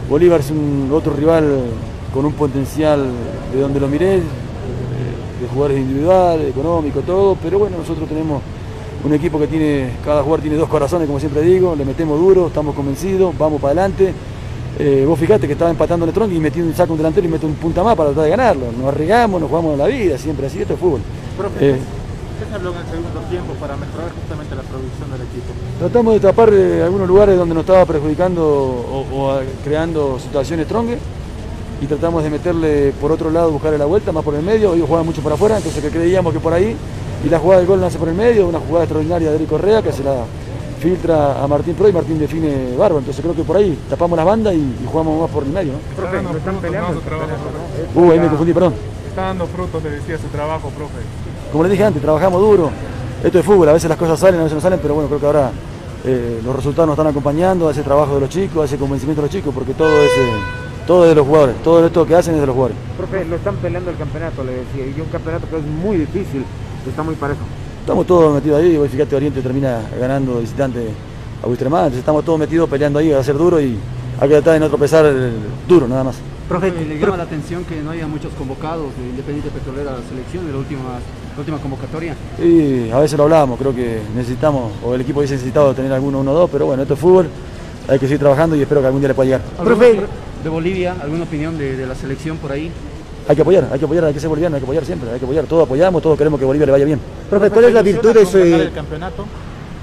Bolívar 0.09 0.41
es 0.41 0.51
un 0.51 0.91
otro 0.93 1.13
rival 1.15 1.63
con 2.15 2.25
un 2.25 2.33
potencial 2.33 3.05
de 3.53 3.61
donde 3.61 3.81
lo 3.81 3.89
miré, 3.89 4.17
de 4.17 5.49
jugadores 5.53 5.81
individuales, 5.81 6.51
económico, 6.51 7.01
todo, 7.01 7.37
pero 7.43 7.59
bueno, 7.59 7.79
nosotros 7.79 8.09
tenemos 8.09 8.43
un 9.05 9.13
equipo 9.15 9.39
que 9.39 9.47
tiene, 9.47 9.91
cada 10.05 10.23
jugador 10.23 10.41
tiene 10.43 10.57
dos 10.57 10.69
corazones, 10.69 11.07
como 11.07 11.19
siempre 11.19 11.43
digo, 11.43 11.75
le 11.75 11.85
metemos 11.85 12.19
duro, 12.21 12.49
estamos 12.49 12.75
convencidos, 12.75 13.37
vamos 13.39 13.61
para 13.61 13.73
adelante. 13.73 14.13
Eh, 14.79 15.05
vos 15.07 15.19
fijate 15.19 15.47
que 15.47 15.55
estaba 15.55 15.71
empatando 15.71 16.05
en 16.05 16.11
el 16.11 16.15
tronco 16.15 16.35
y 16.35 16.39
metió 16.39 16.63
un 16.65 16.75
saco 16.75 16.93
un 16.93 16.99
delantero 16.99 17.27
y 17.27 17.31
mete 17.31 17.45
un 17.45 17.55
punta 17.55 17.83
más 17.83 17.97
para 17.97 18.11
tratar 18.11 18.25
de 18.25 18.31
ganarlo. 18.31 18.67
Nos 18.79 18.89
arriesgamos, 18.89 19.41
nos 19.41 19.51
jugamos 19.51 19.77
la 19.79 19.87
vida, 19.87 20.17
siempre 20.17 20.47
así, 20.47 20.61
esto 20.61 20.75
es 20.75 20.81
fútbol. 20.81 21.01
Profe, 21.37 21.71
Eh, 21.71 21.79
¿qué 22.41 22.47
se 22.49 22.55
habló 22.55 22.71
en 22.73 22.77
el 22.79 22.87
segundo 22.87 23.21
tiempo 23.29 23.53
para 23.55 23.77
mejorar 23.77 24.11
justamente 24.13 24.55
la 24.57 24.63
producción 24.63 25.11
del 25.13 25.21
equipo? 25.29 25.53
Tratamos 25.79 26.15
de 26.15 26.21
tapar 26.21 26.51
eh, 26.53 26.83
algunos 26.83 27.07
lugares 27.07 27.37
donde 27.37 27.55
nos 27.55 27.63
estaba 27.63 27.85
perjudicando 27.85 28.43
o, 28.43 29.01
o, 29.13 29.41
creando 29.63 30.19
situaciones 30.19 30.67
trongue 30.67 30.99
y 31.81 31.87
tratamos 31.87 32.23
de 32.23 32.31
meterle 32.31 32.93
por 33.01 33.13
otro 33.13 33.31
lado, 33.31 33.51
buscarle 33.53 33.79
la 33.79 33.85
vuelta, 33.87 34.13
más 34.13 34.25
por 34.25 34.35
el 34.35 34.43
medio. 34.43 34.75
Ellos 34.75 34.89
juegan 34.89 35.07
mucho 35.07 35.21
por 35.23 35.33
afuera, 35.33 35.57
entonces 35.59 35.83
que 35.83 35.91
creíamos 35.91 36.33
que 36.33 36.41
por 36.41 36.53
ahí 36.53 36.75
y 37.25 37.29
la 37.29 37.39
jugada 37.39 37.61
del 37.61 37.69
gol 37.69 37.81
nace 37.81 37.99
por 37.99 38.09
el 38.09 38.15
medio, 38.15 38.49
una 38.49 38.59
jugada 38.61 38.85
extraordinaria 38.85 39.31
de 39.31 39.37
Eric 39.37 39.49
Correa 39.49 39.83
que 39.83 39.93
se 39.93 40.03
la 40.03 40.25
filtra 40.81 41.43
a 41.43 41.47
Martín 41.47 41.75
Pro 41.75 41.89
y 41.89 41.93
Martín 41.93 42.19
define 42.19 42.71
bárbaro. 42.77 43.01
Entonces 43.01 43.23
creo 43.23 43.35
que 43.35 43.43
por 43.43 43.57
ahí 43.57 43.79
tapamos 43.91 44.17
las 44.17 44.25
bandas 44.25 44.55
y, 44.55 44.57
y 44.57 44.87
jugamos 44.91 45.21
más 45.21 45.31
por 45.31 45.43
el 45.43 45.51
medio. 45.51 45.73
¿no? 45.75 45.79
Profe, 45.95 46.39
están 46.39 46.57
peleando. 46.57 46.95
su 46.95 47.01
trabajo, 47.01 47.29
Uh, 47.95 48.11
ahí 48.13 48.21
me 48.21 48.29
confundí, 48.29 48.55
perdón. 48.55 48.75
Está 49.09 49.23
dando 49.23 49.47
frutos, 49.47 49.83
le 49.83 49.91
decía 49.91 50.17
su 50.17 50.29
trabajo, 50.29 50.71
profe. 50.71 51.01
Como 51.51 51.65
les 51.65 51.73
dije 51.73 51.85
antes, 51.85 52.01
trabajamos 52.01 52.41
duro. 52.41 52.71
Esto 53.25 53.39
es 53.39 53.45
fútbol, 53.45 53.69
a 53.69 53.73
veces 53.73 53.89
las 53.89 53.99
cosas 53.99 54.19
salen, 54.19 54.41
a 54.41 54.45
veces 54.45 54.55
no 54.55 54.61
salen, 54.61 54.79
pero 54.81 54.95
bueno, 54.95 55.09
creo 55.09 55.21
que 55.21 55.27
ahora 55.27 55.51
eh, 56.05 56.41
los 56.45 56.57
resultados 56.57 56.87
nos 56.87 56.95
están 56.95 57.09
acompañando 57.09 57.69
ese 57.69 57.83
trabajo 57.83 58.15
de 58.15 58.21
los 58.21 58.31
chicos, 58.31 58.65
ese 58.65 58.79
convencimiento 58.79 59.21
de 59.21 59.27
los 59.27 59.35
chicos, 59.35 59.53
porque 59.53 59.75
todo 59.75 59.91
es, 60.01 60.11
eh, 60.11 60.33
todo 60.87 61.05
es 61.05 61.11
de 61.11 61.15
los 61.17 61.27
jugadores, 61.27 61.57
todo 61.63 61.85
esto 61.85 62.07
que 62.07 62.15
hacen 62.15 62.35
es 62.35 62.41
de 62.41 62.47
los 62.47 62.55
jugadores. 62.55 62.79
Profe, 62.97 63.25
lo 63.27 63.37
están 63.37 63.57
peleando 63.57 63.91
el 63.91 63.97
campeonato, 63.97 64.43
le 64.43 64.53
decía, 64.53 64.87
y 64.87 65.01
un 65.01 65.09
campeonato 65.09 65.47
que 65.51 65.57
es 65.59 65.65
muy 65.65 65.99
difícil, 65.99 66.45
está 66.89 67.03
muy 67.03 67.15
parejo. 67.17 67.41
Estamos 67.81 68.07
todos 68.07 68.35
metidos 68.35 68.61
ahí, 68.61 68.77
hoy 68.77 68.89
fíjate 68.89 69.17
Oriente 69.17 69.43
termina 69.43 69.81
ganando 69.99 70.39
visitante 70.39 70.89
a 71.43 71.47
Buistremá, 71.47 71.81
entonces 71.81 72.01
estamos 72.01 72.25
todos 72.25 72.39
metidos 72.39 72.71
peleando 72.71 73.01
ahí, 73.01 73.11
va 73.11 73.21
a 73.21 73.25
ser 73.25 73.37
duro 73.37 73.61
y 73.61 73.77
hay 74.19 74.29
que 74.29 74.35
tratar 74.37 74.55
de 74.55 74.61
no 74.61 74.69
tropezar 74.69 75.05
eh, 75.05 75.33
duro, 75.69 75.87
nada 75.87 76.05
más. 76.05 76.17
Profe, 76.51 76.73
le 76.73 76.99
llama 76.99 77.17
la 77.17 77.23
atención 77.23 77.65
que 77.65 77.81
no 77.81 77.93
haya 77.93 78.09
muchos 78.09 78.33
convocados 78.33 78.87
de 78.99 79.05
Independiente 79.09 79.51
Petrolera 79.51 79.93
a 79.93 79.99
la 79.99 80.03
selección 80.03 80.47
en 80.47 80.53
la 80.53 80.59
última, 80.59 80.99
la 81.35 81.39
última 81.39 81.59
convocatoria. 81.59 82.17
Y 82.43 82.91
a 82.91 82.99
veces 82.99 83.17
lo 83.17 83.23
hablábamos, 83.23 83.57
creo 83.57 83.73
que 83.73 84.01
necesitamos, 84.17 84.73
o 84.85 84.93
el 84.97 85.03
equipo 85.03 85.21
hubiese 85.21 85.35
necesitado 85.35 85.73
tener 85.75 85.93
alguno, 85.93 86.19
uno 86.19 86.33
o 86.33 86.35
dos, 86.35 86.51
pero 86.51 86.67
bueno, 86.67 86.83
esto 86.83 86.95
es 86.95 87.01
fútbol, 87.01 87.29
hay 87.87 88.01
que 88.01 88.07
seguir 88.07 88.19
trabajando 88.19 88.57
y 88.57 88.63
espero 88.63 88.81
que 88.81 88.89
algún 88.89 89.01
día 89.01 89.07
le 89.07 89.15
pueda 89.15 89.27
llegar. 89.27 89.43
Profe, 89.65 90.01
de 90.43 90.49
Bolivia, 90.49 90.97
¿alguna 91.01 91.23
opinión 91.23 91.57
de, 91.57 91.77
de 91.77 91.87
la 91.87 91.95
selección 91.95 92.37
por 92.39 92.51
ahí? 92.51 92.69
Hay 93.29 93.37
que 93.37 93.43
apoyar, 93.43 93.69
hay 93.71 93.79
que 93.79 93.85
apoyar, 93.85 94.05
hay 94.07 94.13
que 94.13 94.19
ser 94.19 94.29
boliviano, 94.29 94.57
hay 94.57 94.61
que 94.61 94.67
apoyar 94.67 94.85
siempre, 94.85 95.09
hay 95.09 95.21
que 95.21 95.27
apoyar, 95.27 95.45
todos 95.45 95.67
apoyamos, 95.67 96.03
todos 96.03 96.19
queremos 96.19 96.41
que 96.41 96.47
Bolivia 96.47 96.67
le 96.67 96.73
vaya 96.73 96.85
bien. 96.85 96.99
Profe, 97.31 97.49
¿cuál 97.51 97.67
es 97.67 97.75
la 97.75 97.83
virtud 97.83 98.13
de 98.13 98.63
el 98.65 98.73
campeonato? 98.73 99.25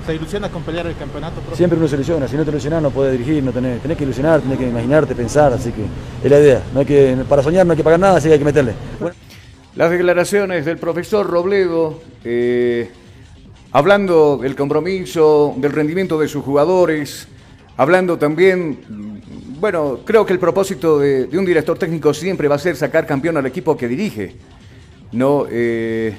¿Se 0.08 0.16
ilusiona 0.16 0.50
con 0.50 0.64
pelear 0.64 0.88
el 0.88 0.96
campeonato, 0.96 1.42
profe? 1.42 1.58
Siempre 1.58 1.78
uno 1.78 1.86
se 1.86 1.96
ilusiona, 1.96 2.30
si 2.30 2.38
no 2.38 2.46
te 2.46 2.50
ilusionas 2.50 2.82
no 2.82 2.92
puedes 2.92 3.12
dirigir, 3.12 3.44
no 3.44 3.52
tenés, 3.52 3.82
tenés 3.82 3.98
que 3.98 4.06
ilusionar, 4.06 4.40
tenés 4.40 4.58
que 4.58 4.70
imaginarte, 4.70 5.14
pensar, 5.14 5.52
así 5.52 5.74
que 5.74 5.82
es 6.24 6.32
la 6.32 6.40
idea. 6.40 6.64
No 6.74 6.80
hay 6.80 6.86
que, 6.86 7.18
para 7.28 7.44
soñar 7.44 7.66
no 7.66 7.74
hay 7.74 7.78
que 7.78 7.84
pagar 7.84 8.00
nada, 8.00 8.16
así 8.16 8.30
que 8.30 8.34
hay 8.36 8.40
que 8.40 8.46
meterle. 8.46 8.72
Bueno. 9.02 9.14
Las 9.76 9.92
declaraciones 9.92 10.64
del 10.64 10.78
profesor 10.78 11.30
Robledo, 11.30 12.00
eh, 12.24 12.90
hablando 13.74 14.38
del 14.38 14.56
compromiso, 14.56 15.54
del 15.58 15.74
rendimiento 15.74 16.18
de 16.18 16.30
sus 16.30 16.42
jugadores, 16.42 17.28
hablando 17.76 18.18
también, 18.18 18.80
bueno, 19.60 20.00
creo 20.06 20.26
que 20.26 20.32
el 20.32 20.40
propósito 20.40 21.00
de, 21.00 21.26
de 21.26 21.38
un 21.38 21.44
director 21.44 21.78
técnico 21.78 22.14
siempre 22.14 22.48
va 22.48 22.56
a 22.56 22.60
ser 22.60 22.78
sacar 22.78 23.06
campeón 23.06 23.36
al 23.36 23.46
equipo 23.46 23.76
que 23.76 23.90
dirige, 23.90 24.38
¿no? 25.12 25.48
Eh, 25.52 26.16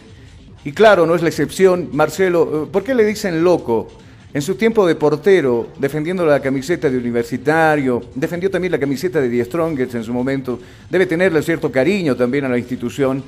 y 0.64 0.72
claro, 0.72 1.06
no 1.06 1.14
es 1.14 1.22
la 1.22 1.28
excepción. 1.28 1.88
Marcelo, 1.92 2.64
eh, 2.64 2.68
¿por 2.70 2.84
qué 2.84 2.94
le 2.94 3.04
dicen 3.04 3.42
loco? 3.42 3.88
En 4.34 4.42
su 4.42 4.56
tiempo 4.56 4.86
de 4.86 4.94
portero, 4.94 5.68
defendiendo 5.78 6.26
la 6.26 6.40
camiseta 6.40 6.90
de 6.90 6.98
universitario, 6.98 8.02
defendió 8.14 8.50
también 8.50 8.72
la 8.72 8.78
camiseta 8.78 9.20
de 9.20 9.28
Die 9.28 9.44
Strongest 9.44 9.94
en 9.94 10.04
su 10.04 10.12
momento, 10.12 10.60
debe 10.90 11.06
tenerle 11.06 11.42
cierto 11.42 11.72
cariño 11.72 12.14
también 12.14 12.44
a 12.44 12.48
la 12.48 12.58
institución. 12.58 13.24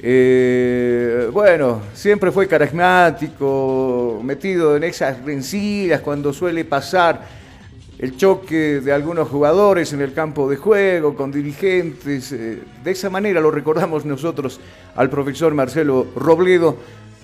Eh, 0.00 1.30
bueno, 1.32 1.82
siempre 1.94 2.32
fue 2.32 2.48
carismático, 2.48 4.20
metido 4.24 4.76
en 4.76 4.84
esas 4.84 5.24
rencillas 5.24 6.00
cuando 6.00 6.32
suele 6.32 6.64
pasar 6.64 7.43
el 7.98 8.16
choque 8.16 8.80
de 8.80 8.92
algunos 8.92 9.28
jugadores 9.28 9.92
en 9.92 10.00
el 10.00 10.12
campo 10.12 10.48
de 10.48 10.56
juego, 10.56 11.14
con 11.14 11.30
dirigentes. 11.30 12.32
eh, 12.32 12.58
de 12.82 12.90
esa 12.90 13.10
manera 13.10 13.40
lo 13.40 13.50
recordamos 13.50 14.04
nosotros 14.04 14.60
al 14.96 15.10
profesor 15.10 15.54
Marcelo 15.54 16.06
Robledo, 16.16 16.76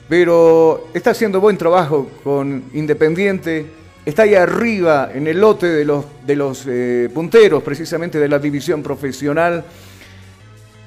pero 0.09 0.89
está 0.95 1.11
haciendo 1.11 1.41
buen 1.41 1.57
trabajo 1.57 2.09
con 2.25 2.65
Independiente, 2.75 3.67
está 4.05 4.23
ahí 4.23 4.35
arriba 4.35 5.11
en 5.13 5.27
el 5.27 5.41
lote 5.41 5.67
de 5.67 5.85
los, 5.85 6.05
de 6.27 6.37
los 6.37 6.65
eh, 6.67 7.09
punteros 7.13 7.63
precisamente 7.63 8.19
de 8.19 8.29
la 8.29 8.39
división 8.39 8.83
profesional. 8.83 9.65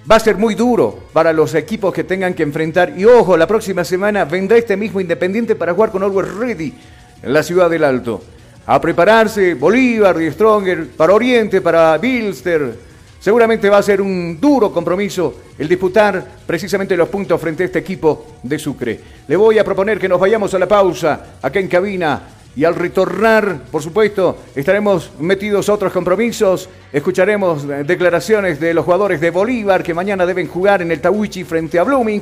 Va 0.09 0.17
a 0.17 0.19
ser 0.19 0.35
muy 0.35 0.55
duro 0.55 0.99
para 1.13 1.31
los 1.31 1.55
equipos 1.55 1.93
que 1.93 2.03
tengan 2.03 2.33
que 2.33 2.43
enfrentar. 2.43 2.93
Y 2.97 3.05
ojo, 3.05 3.37
la 3.37 3.47
próxima 3.47 3.85
semana 3.85 4.25
vendrá 4.25 4.57
este 4.57 4.75
mismo 4.75 4.99
Independiente 4.99 5.55
para 5.55 5.73
jugar 5.73 5.91
con 5.91 6.03
Always 6.03 6.33
Ready 6.33 6.73
en 7.21 7.33
la 7.33 7.41
ciudad 7.41 7.69
del 7.69 7.85
Alto. 7.85 8.21
A 8.65 8.79
prepararse 8.79 9.55
Bolívar, 9.55 10.17
Die 10.17 10.31
Stronger, 10.31 10.87
para 10.95 11.13
Oriente, 11.13 11.59
para 11.59 11.97
Bilster. 11.97 12.73
Seguramente 13.19 13.69
va 13.69 13.79
a 13.79 13.83
ser 13.83 14.01
un 14.01 14.39
duro 14.39 14.71
compromiso 14.71 15.35
el 15.57 15.67
disputar 15.67 16.25
precisamente 16.45 16.95
los 16.95 17.09
puntos 17.09 17.39
frente 17.41 17.63
a 17.63 17.65
este 17.65 17.79
equipo 17.79 18.37
de 18.41 18.57
Sucre. 18.57 18.99
Le 19.27 19.35
voy 19.35 19.59
a 19.59 19.65
proponer 19.65 19.99
que 19.99 20.07
nos 20.07 20.19
vayamos 20.19 20.53
a 20.53 20.59
la 20.59 20.67
pausa 20.67 21.37
acá 21.41 21.59
en 21.59 21.67
cabina 21.67 22.21
y 22.55 22.63
al 22.63 22.75
retornar, 22.75 23.63
por 23.69 23.81
supuesto, 23.81 24.37
estaremos 24.55 25.11
metidos 25.19 25.67
a 25.67 25.73
otros 25.73 25.91
compromisos. 25.91 26.69
Escucharemos 26.91 27.67
declaraciones 27.67 28.61
de 28.61 28.73
los 28.73 28.85
jugadores 28.85 29.19
de 29.19 29.31
Bolívar 29.31 29.83
que 29.83 29.93
mañana 29.93 30.25
deben 30.25 30.47
jugar 30.47 30.81
en 30.81 30.91
el 30.91 31.01
Tawichi 31.01 31.43
frente 31.43 31.79
a 31.79 31.83
Blooming. 31.83 32.21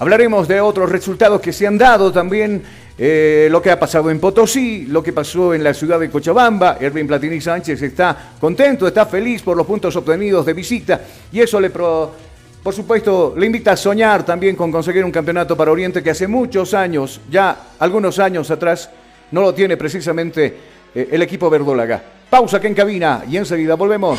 Hablaremos 0.00 0.48
de 0.48 0.60
otros 0.60 0.90
resultados 0.90 1.40
que 1.40 1.52
se 1.52 1.66
han 1.66 1.76
dado 1.76 2.12
también, 2.12 2.62
eh, 3.00 3.46
lo 3.48 3.62
que 3.62 3.70
ha 3.70 3.78
pasado 3.78 4.10
en 4.10 4.18
Potosí, 4.18 4.86
lo 4.86 5.00
que 5.02 5.12
pasó 5.12 5.54
en 5.54 5.62
la 5.62 5.72
ciudad 5.72 6.00
de 6.00 6.10
Cochabamba. 6.10 6.78
Erwin 6.80 7.06
Platini 7.06 7.40
Sánchez 7.40 7.80
está 7.80 8.32
contento, 8.40 8.88
está 8.88 9.06
feliz 9.06 9.42
por 9.42 9.56
los 9.56 9.66
puntos 9.66 9.94
obtenidos 9.94 10.44
de 10.44 10.52
visita 10.52 11.00
y 11.30 11.40
eso 11.40 11.60
le, 11.60 11.70
por 11.70 12.74
supuesto, 12.74 13.34
le 13.38 13.46
invita 13.46 13.72
a 13.72 13.76
soñar 13.76 14.26
también 14.26 14.56
con 14.56 14.72
conseguir 14.72 15.04
un 15.04 15.12
campeonato 15.12 15.56
para 15.56 15.70
Oriente 15.70 16.02
que 16.02 16.10
hace 16.10 16.26
muchos 16.26 16.74
años, 16.74 17.20
ya 17.30 17.68
algunos 17.78 18.18
años 18.18 18.50
atrás, 18.50 18.90
no 19.30 19.42
lo 19.42 19.54
tiene 19.54 19.76
precisamente 19.76 20.56
eh, 20.92 21.08
el 21.12 21.22
equipo 21.22 21.48
verdólaga. 21.48 22.02
Pausa 22.28 22.60
que 22.60 22.66
en 22.66 22.74
cabina 22.74 23.22
y 23.30 23.36
enseguida 23.36 23.74
volvemos. 23.74 24.18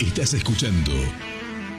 Estás 0.00 0.34
escuchando 0.34 0.92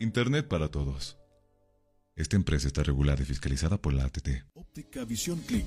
Internet 0.00 0.48
para 0.48 0.68
todos. 0.68 1.18
Esta 2.16 2.34
empresa 2.34 2.66
está 2.68 2.82
regulada 2.82 3.22
y 3.22 3.26
fiscalizada 3.26 3.76
por 3.76 3.92
la 3.92 4.04
ATT. 4.06 4.28
Óptica 4.54 5.04
Visión 5.04 5.38
Click. 5.40 5.66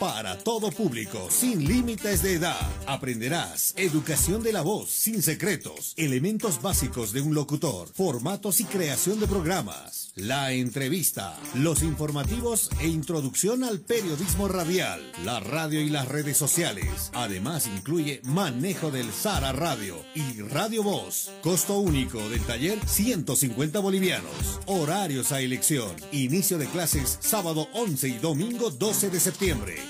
Para 0.00 0.38
todo 0.38 0.70
público, 0.70 1.28
sin 1.28 1.68
límites 1.68 2.22
de 2.22 2.32
edad. 2.32 2.70
Aprenderás 2.86 3.74
educación 3.76 4.42
de 4.42 4.50
la 4.50 4.62
voz, 4.62 4.88
sin 4.88 5.22
secretos, 5.22 5.92
elementos 5.98 6.62
básicos 6.62 7.12
de 7.12 7.20
un 7.20 7.34
locutor, 7.34 7.86
formatos 7.92 8.60
y 8.60 8.64
creación 8.64 9.20
de 9.20 9.26
programas, 9.26 10.12
la 10.14 10.52
entrevista, 10.52 11.38
los 11.52 11.82
informativos 11.82 12.70
e 12.80 12.88
introducción 12.88 13.62
al 13.62 13.80
periodismo 13.80 14.48
radial, 14.48 15.02
la 15.22 15.38
radio 15.38 15.82
y 15.82 15.90
las 15.90 16.08
redes 16.08 16.38
sociales. 16.38 17.10
Además 17.12 17.66
incluye 17.66 18.22
manejo 18.24 18.90
del 18.90 19.12
Sara 19.12 19.52
Radio 19.52 20.02
y 20.14 20.40
Radio 20.40 20.82
Voz. 20.82 21.30
Costo 21.42 21.78
único 21.78 22.26
del 22.30 22.40
taller 22.46 22.78
150 22.86 23.78
bolivianos. 23.80 24.60
Horarios 24.64 25.30
a 25.30 25.42
elección. 25.42 25.94
Inicio 26.10 26.56
de 26.56 26.68
clases 26.68 27.18
sábado 27.20 27.68
11 27.74 28.08
y 28.08 28.18
domingo 28.18 28.70
12 28.70 29.10
de 29.10 29.20
septiembre. 29.20 29.89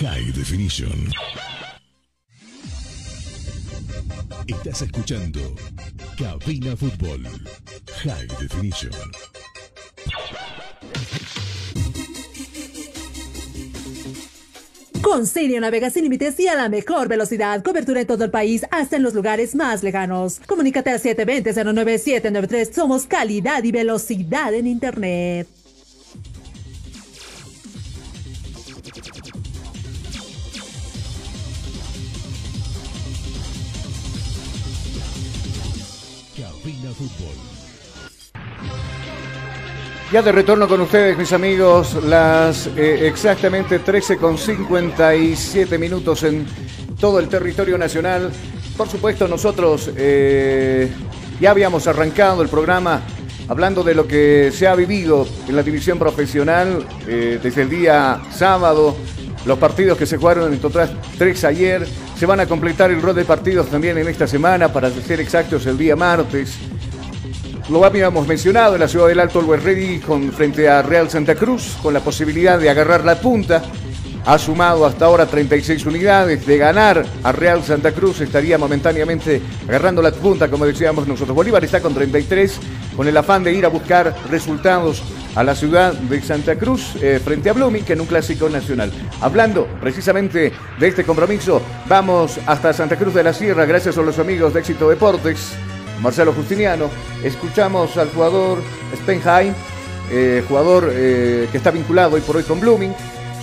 High 0.00 0.30
Definition. 0.32 1.10
Estás 4.46 4.82
escuchando 4.82 5.40
Cabina 6.16 6.76
Fútbol. 6.76 7.26
High 8.04 8.28
Definition. 8.40 8.92
Con 15.02 15.26
Sirio 15.26 15.60
navegas 15.60 15.94
sin 15.94 16.04
límites 16.04 16.38
y 16.38 16.46
a 16.46 16.54
la 16.54 16.68
mejor 16.68 17.08
velocidad. 17.08 17.64
Cobertura 17.64 18.02
en 18.02 18.06
todo 18.06 18.22
el 18.22 18.30
país, 18.30 18.64
hasta 18.70 18.94
en 18.94 19.02
los 19.02 19.14
lugares 19.14 19.56
más 19.56 19.82
lejanos. 19.82 20.38
Comunícate 20.46 20.90
al 20.90 21.00
720-09793. 21.00 22.72
Somos 22.72 23.06
calidad 23.06 23.64
y 23.64 23.72
velocidad 23.72 24.54
en 24.54 24.68
Internet. 24.68 25.48
Ya 40.10 40.22
de 40.22 40.32
retorno 40.32 40.66
con 40.66 40.80
ustedes, 40.80 41.18
mis 41.18 41.34
amigos, 41.34 42.02
las 42.02 42.66
eh, 42.68 43.06
exactamente 43.06 43.80
13 43.80 44.16
con 44.16 44.38
57 44.38 45.76
minutos 45.76 46.22
en 46.22 46.46
todo 46.98 47.18
el 47.18 47.28
territorio 47.28 47.76
nacional. 47.76 48.30
Por 48.74 48.88
supuesto, 48.88 49.28
nosotros 49.28 49.90
eh, 49.98 50.90
ya 51.38 51.50
habíamos 51.50 51.86
arrancado 51.86 52.40
el 52.40 52.48
programa 52.48 53.02
hablando 53.48 53.82
de 53.82 53.94
lo 53.94 54.08
que 54.08 54.50
se 54.50 54.66
ha 54.66 54.74
vivido 54.74 55.26
en 55.46 55.54
la 55.54 55.62
división 55.62 55.98
profesional 55.98 56.86
eh, 57.06 57.38
desde 57.42 57.62
el 57.62 57.68
día 57.68 58.22
sábado. 58.30 58.96
Los 59.44 59.58
partidos 59.58 59.98
que 59.98 60.06
se 60.06 60.16
jugaron 60.16 60.50
en 60.50 60.58
total 60.58 60.90
tres 61.18 61.44
ayer. 61.44 61.86
Se 62.16 62.24
van 62.24 62.40
a 62.40 62.46
completar 62.46 62.90
el 62.90 63.02
rol 63.02 63.14
de 63.14 63.26
partidos 63.26 63.68
también 63.68 63.98
en 63.98 64.08
esta 64.08 64.26
semana, 64.26 64.72
para 64.72 64.90
ser 64.90 65.20
exactos, 65.20 65.66
el 65.66 65.76
día 65.76 65.96
martes. 65.96 66.56
Lo 67.70 67.84
habíamos 67.84 68.26
mencionado 68.26 68.74
en 68.74 68.80
la 68.80 68.88
ciudad 68.88 69.08
del 69.08 69.20
Alto 69.20 69.40
Always 69.40 69.62
Ready 69.62 69.98
con, 69.98 70.32
frente 70.32 70.70
a 70.70 70.80
Real 70.80 71.10
Santa 71.10 71.34
Cruz, 71.34 71.76
con 71.82 71.92
la 71.92 72.00
posibilidad 72.00 72.58
de 72.58 72.70
agarrar 72.70 73.04
la 73.04 73.20
punta. 73.20 73.62
Ha 74.24 74.38
sumado 74.38 74.86
hasta 74.86 75.04
ahora 75.04 75.26
36 75.26 75.84
unidades. 75.84 76.46
De 76.46 76.56
ganar 76.56 77.04
a 77.22 77.32
Real 77.32 77.62
Santa 77.62 77.92
Cruz 77.92 78.22
estaría 78.22 78.56
momentáneamente 78.56 79.42
agarrando 79.68 80.00
la 80.00 80.12
punta, 80.12 80.48
como 80.48 80.64
decíamos 80.64 81.06
nosotros. 81.06 81.36
Bolívar 81.36 81.62
está 81.62 81.82
con 81.82 81.92
33, 81.92 82.58
con 82.96 83.06
el 83.06 83.16
afán 83.18 83.44
de 83.44 83.52
ir 83.52 83.66
a 83.66 83.68
buscar 83.68 84.16
resultados 84.30 85.02
a 85.34 85.44
la 85.44 85.54
ciudad 85.54 85.92
de 85.92 86.22
Santa 86.22 86.56
Cruz 86.56 86.96
eh, 87.02 87.20
frente 87.22 87.50
a 87.50 87.52
Blooming, 87.52 87.84
en 87.86 88.00
un 88.00 88.06
clásico 88.06 88.48
nacional. 88.48 88.90
Hablando 89.20 89.68
precisamente 89.78 90.54
de 90.78 90.88
este 90.88 91.04
compromiso, 91.04 91.60
vamos 91.86 92.40
hasta 92.46 92.72
Santa 92.72 92.96
Cruz 92.96 93.12
de 93.12 93.24
la 93.24 93.34
Sierra, 93.34 93.66
gracias 93.66 93.98
a 93.98 94.02
los 94.02 94.18
amigos 94.18 94.54
de 94.54 94.60
Éxito 94.60 94.88
Deportes. 94.88 95.54
Marcelo 96.00 96.32
Justiniano. 96.32 96.90
Escuchamos 97.22 97.96
al 97.96 98.08
jugador 98.10 98.58
Spenheim, 98.96 99.52
eh, 100.10 100.42
jugador 100.48 100.90
eh, 100.92 101.48
que 101.50 101.58
está 101.58 101.70
vinculado 101.70 102.14
hoy 102.14 102.20
por 102.20 102.36
hoy 102.36 102.42
con 102.44 102.60
Blooming, 102.60 102.94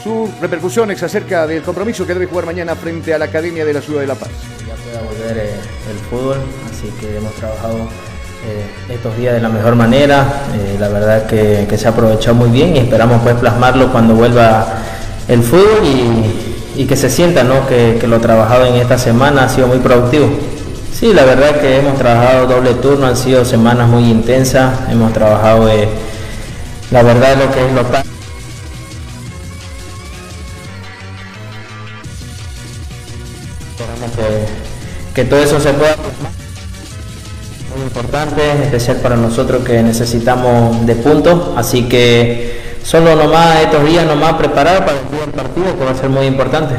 sus 0.04 0.30
repercusiones 0.39 1.02
acerca 1.04 1.48
del 1.48 1.62
compromiso 1.63 2.06
que 2.06 2.13
debe 2.13 2.28
jugar 2.28 2.46
mañana 2.46 2.76
frente 2.76 3.13
a 3.13 3.18
la 3.18 3.26
Academia 3.26 3.65
de 3.65 3.74
la 3.74 3.82
Ciudad 3.82 4.02
de 4.02 4.08
La 4.08 4.15
Paz. 4.15 4.30
Ya 4.68 4.76
pueda 4.76 5.02
volver 5.02 5.38
eh, 5.38 5.54
el 5.91 5.98
fútbol, 6.10 6.38
así 6.72 6.89
que 7.00 7.18
hemos 7.18 7.34
trabajado 7.36 7.88
estos 8.91 9.18
días 9.18 9.34
de 9.34 9.41
la 9.41 9.50
mejor 9.50 9.76
manera. 9.76 10.44
La 10.80 10.88
verdad 10.88 11.26
que, 11.26 11.65
que 11.68 11.80
se 11.80 11.88
ha 11.88 11.89
aprovechado 11.89 12.36
muy 12.36 12.52
bien 12.52 12.76
y 12.76 12.80
esperamos 12.80 13.20
pues 13.24 13.34
plasmarlo 13.38 13.91
cuando 13.91 14.13
vuelva 14.13 14.68
el 15.28 15.41
fútbol 15.41 15.84
y, 15.84 16.82
y 16.84 16.86
que 16.86 16.96
se 16.96 17.10
sienta 17.10 17.44
¿no? 17.44 17.68
que, 17.68 17.98
que 18.00 18.06
lo 18.06 18.20
trabajado 18.20 18.68
en 18.68 18.76
esta 18.76 19.00
semana 19.00 19.46
ha 19.46 19.50
sido 19.50 19.65
muy 19.68 19.80
productivo. 19.80 20.30
Sí, 20.97 21.13
la 21.13 21.25
verdad 21.25 21.60
que 21.60 21.79
hemos 21.79 21.97
trabajado 21.97 22.47
doble 22.47 22.73
turno, 22.75 23.08
han 23.08 23.17
sido 23.17 23.43
semanas 23.43 23.89
muy 23.89 24.10
intensas, 24.10 24.89
hemos 24.89 25.12
trabajado 25.12 25.67
eh, 25.67 25.89
la 26.89 27.03
verdad 27.03 27.36
lo 27.36 27.51
que 27.51 27.65
es 27.65 27.74
lo 27.74 27.82
Esperamos 27.82 28.05
que, 35.13 35.26
todo 35.26 35.41
eso 35.41 35.59
se 35.59 35.74
pueda. 35.74 35.97
Muy 37.76 37.84
importante, 37.84 38.63
especial 38.63 38.95
para 38.97 39.15
nosotros 39.17 39.65
que 39.65 39.84
necesitamos 39.84 40.86
de 40.86 40.95
puntos, 40.95 41.49
así 41.57 41.89
que 41.89 42.78
solo 42.86 43.17
nomás 43.17 43.63
estos 43.63 43.84
días 43.84 44.05
nomás 44.05 44.36
preparar 44.36 44.86
para 44.86 44.97
el 44.97 45.03
partido 45.34 45.78
que 45.78 45.84
va 45.84 45.91
a 45.91 45.95
ser 45.95 46.09
muy 46.09 46.26
importante. 46.26 46.76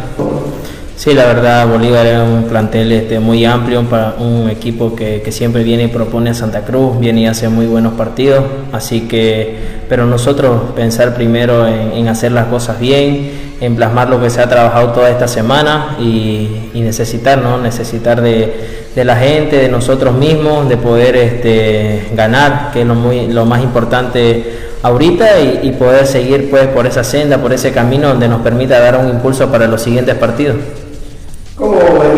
Sí, 0.97 1.13
la 1.13 1.27
verdad 1.27 1.69
Bolívar 1.69 2.07
es 2.07 2.19
un 2.19 2.45
plantel 2.45 2.91
este, 2.91 3.21
muy 3.21 3.45
amplio, 3.45 3.83
para 3.83 4.15
un 4.19 4.49
equipo 4.49 4.97
que, 4.97 5.21
que, 5.23 5.31
siempre 5.31 5.63
viene 5.63 5.85
y 5.85 5.89
propone 5.89 6.31
a 6.31 6.35
Santa 6.35 6.63
Cruz, 6.63 6.99
viene 6.99 7.21
y 7.21 7.27
hace 7.27 7.51
muy 7.51 7.67
buenos 7.67 7.93
partidos, 7.93 8.43
así 8.73 9.03
que, 9.03 9.59
pero 9.91 10.07
nosotros 10.07 10.71
pensar 10.75 11.15
primero 11.15 11.69
en, 11.69 12.09
hacer 12.09 12.33
las 12.33 12.47
cosas 12.47 12.81
bien, 12.81 13.31
en 13.61 13.77
plasmar 13.77 14.09
lo 14.09 14.23
que 14.23 14.31
se 14.31 14.41
ha 14.41 14.49
trabajado 14.49 14.93
toda 14.93 15.11
esta 15.11 15.29
semana 15.29 15.99
y, 16.01 16.71
y 16.73 16.81
necesitar, 16.81 17.43
¿no? 17.43 17.59
necesitar 17.59 18.23
de, 18.23 18.55
de, 18.95 19.05
la 19.05 19.17
gente, 19.17 19.57
de 19.57 19.69
nosotros 19.69 20.15
mismos, 20.15 20.67
de 20.67 20.79
poder 20.79 21.15
este, 21.17 22.09
ganar, 22.15 22.71
que 22.73 22.81
es 22.81 22.87
lo, 22.87 22.95
muy, 22.95 23.29
lo 23.29 23.45
más 23.45 23.63
importante 23.63 24.45
ahorita 24.83 25.41
y, 25.41 25.61
y 25.69 25.73
poder 25.73 26.07
seguir 26.07 26.49
pues 26.49 26.69
por 26.69 26.87
esa 26.87 27.05
senda, 27.05 27.37
por 27.37 27.53
ese 27.53 27.73
camino 27.73 28.09
donde 28.09 28.29
nos 28.29 28.41
permita 28.41 28.81
dar 28.81 28.97
un 28.97 29.11
impulso 29.11 29.53
para 29.53 29.67
los 29.67 29.83
siguientes 29.83 30.15
partidos. 30.15 30.57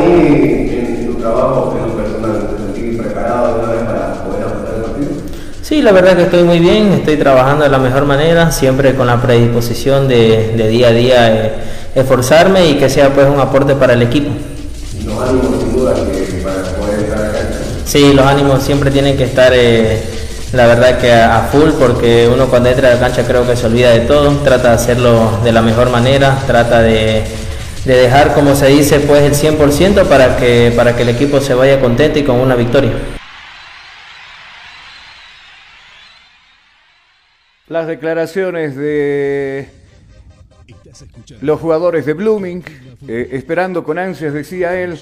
¿Cómo 0.08 0.22
venís 0.22 0.72
en 0.72 1.06
tu 1.06 1.20
trabajo, 1.20 1.76
en 1.76 1.88
lo 1.88 2.02
personal? 2.02 2.48
¿Te 2.48 2.74
sentís 2.74 2.98
preparado 2.98 3.54
de 3.54 3.60
una 3.60 3.72
vez 3.72 3.82
para 3.82 4.24
poder 4.24 4.44
afrontar 4.44 4.74
el 4.76 4.82
partido? 4.82 5.10
Sí, 5.62 5.82
la 5.82 5.92
verdad 5.92 6.16
que 6.16 6.22
estoy 6.22 6.42
muy 6.44 6.58
bien, 6.60 6.92
estoy 6.92 7.16
trabajando 7.16 7.64
de 7.64 7.70
la 7.70 7.78
mejor 7.78 8.06
manera, 8.06 8.50
siempre 8.50 8.94
con 8.94 9.06
la 9.06 9.20
predisposición 9.20 10.08
de, 10.08 10.54
de 10.56 10.68
día 10.68 10.88
a 10.88 10.92
día 10.92 11.34
eh, 11.34 11.52
esforzarme 11.94 12.68
y 12.68 12.74
que 12.76 12.88
sea 12.88 13.12
pues 13.12 13.26
un 13.28 13.38
aporte 13.38 13.74
para 13.74 13.92
el 13.92 14.02
equipo. 14.02 14.30
¿Y 14.98 15.04
los 15.04 15.20
ánimos 15.20 15.60
sin 15.60 15.72
duda 15.74 15.94
que 15.94 16.42
para 16.42 16.62
poder 16.62 17.00
entrar 17.00 17.26
a 17.26 17.32
cancha? 17.32 17.58
Sí, 17.84 18.12
los 18.14 18.24
ánimos 18.24 18.62
siempre 18.62 18.90
tienen 18.90 19.16
que 19.16 19.24
estar... 19.24 19.52
Eh, 19.54 20.00
la 20.50 20.66
verdad 20.66 20.96
que 20.96 21.12
a, 21.12 21.46
full 21.52 21.72
porque 21.78 22.26
uno 22.32 22.46
cuando 22.46 22.70
entra 22.70 22.88
a 22.88 22.94
la 22.94 23.00
cancha 23.00 23.24
creo 23.26 23.46
que 23.46 23.54
se 23.54 23.66
olvida 23.66 23.90
de 23.90 24.00
todo, 24.00 24.30
trata 24.42 24.68
de 24.68 24.74
hacerlo 24.76 25.40
de 25.44 25.52
la 25.52 25.60
mejor 25.60 25.90
manera, 25.90 26.38
trata 26.46 26.80
de, 26.80 27.22
de 27.84 27.94
dejar 27.94 28.34
como 28.34 28.54
se 28.54 28.68
dice 28.68 29.00
pues 29.00 29.22
el 29.22 29.56
100% 29.58 30.06
para 30.06 30.36
que, 30.36 30.72
para 30.76 30.96
que 30.96 31.02
el 31.02 31.10
equipo 31.10 31.40
se 31.40 31.54
vaya 31.54 31.80
contento 31.80 32.18
y 32.18 32.24
con 32.24 32.36
una 32.36 32.54
victoria. 32.54 32.92
Las 37.68 37.86
declaraciones 37.86 38.76
de 38.76 39.68
los 41.40 41.60
jugadores 41.60 42.06
de 42.06 42.14
Blooming, 42.14 42.64
eh, 43.06 43.28
esperando 43.32 43.84
con 43.84 43.98
ansias, 43.98 44.32
decía 44.32 44.80
él, 44.80 44.98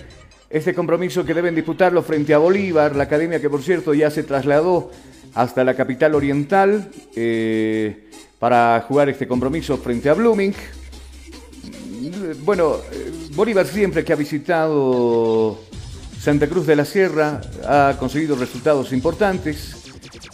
este 0.50 0.74
compromiso 0.74 1.24
que 1.24 1.34
deben 1.34 1.54
disputarlo 1.54 2.02
frente 2.02 2.34
a 2.34 2.38
Bolívar, 2.38 2.96
la 2.96 3.04
academia 3.04 3.40
que 3.40 3.50
por 3.50 3.62
cierto 3.62 3.94
ya 3.94 4.10
se 4.10 4.22
trasladó 4.22 4.90
hasta 5.34 5.64
la 5.64 5.74
capital 5.74 6.14
oriental 6.14 6.90
eh, 7.14 8.08
para 8.38 8.84
jugar 8.88 9.08
este 9.08 9.26
compromiso 9.26 9.76
frente 9.76 10.08
a 10.08 10.14
Blooming. 10.14 10.54
Bueno, 12.44 12.76
Bolívar 13.34 13.66
siempre 13.66 14.04
que 14.04 14.12
ha 14.12 14.16
visitado 14.16 15.58
Santa 16.20 16.48
Cruz 16.48 16.66
de 16.66 16.76
la 16.76 16.84
Sierra 16.84 17.40
ha 17.64 17.96
conseguido 17.98 18.36
resultados 18.36 18.92
importantes. 18.92 19.76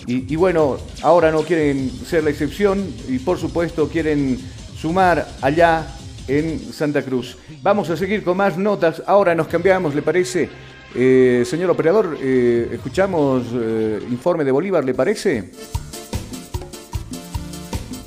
Y, 0.07 0.34
bueno, 0.36 0.78
ahora 1.03 1.30
no 1.30 1.43
quieren 1.43 1.90
ser 2.07 2.24
la 2.24 2.30
excepción 2.30 2.84
y 3.09 3.18
por 3.20 3.38
supuesto 3.38 3.88
quieren 3.88 4.38
sumar 4.76 5.28
allá 5.40 5.86
en 6.26 6.59
Santa 6.72 7.03
Cruz. 7.03 7.36
Vamos 7.62 7.88
a 7.90 7.97
seguir 7.97 8.24
con 8.24 8.36
más 8.36 8.59
notas. 8.59 9.03
Ahora 9.07 9.34
nos 9.34 9.47
cambiamos, 9.47 9.95
¿le 9.95 10.03
parece? 10.03 10.49
Eh, 10.95 11.45
señor 11.47 11.70
operador, 11.70 12.18
eh, 12.20 12.70
escuchamos 12.72 13.45
eh, 13.55 14.01
informe 14.11 14.45
de 14.45 14.51
Bolívar, 14.51 14.84
¿le 14.84 14.95
parece? 14.95 15.53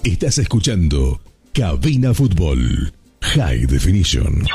Estás 0.03 0.37
escuchando 0.37 1.21
Cabina 1.53 2.13
Fútbol 2.13 2.91
High 3.35 3.65
Definition. 3.65 4.45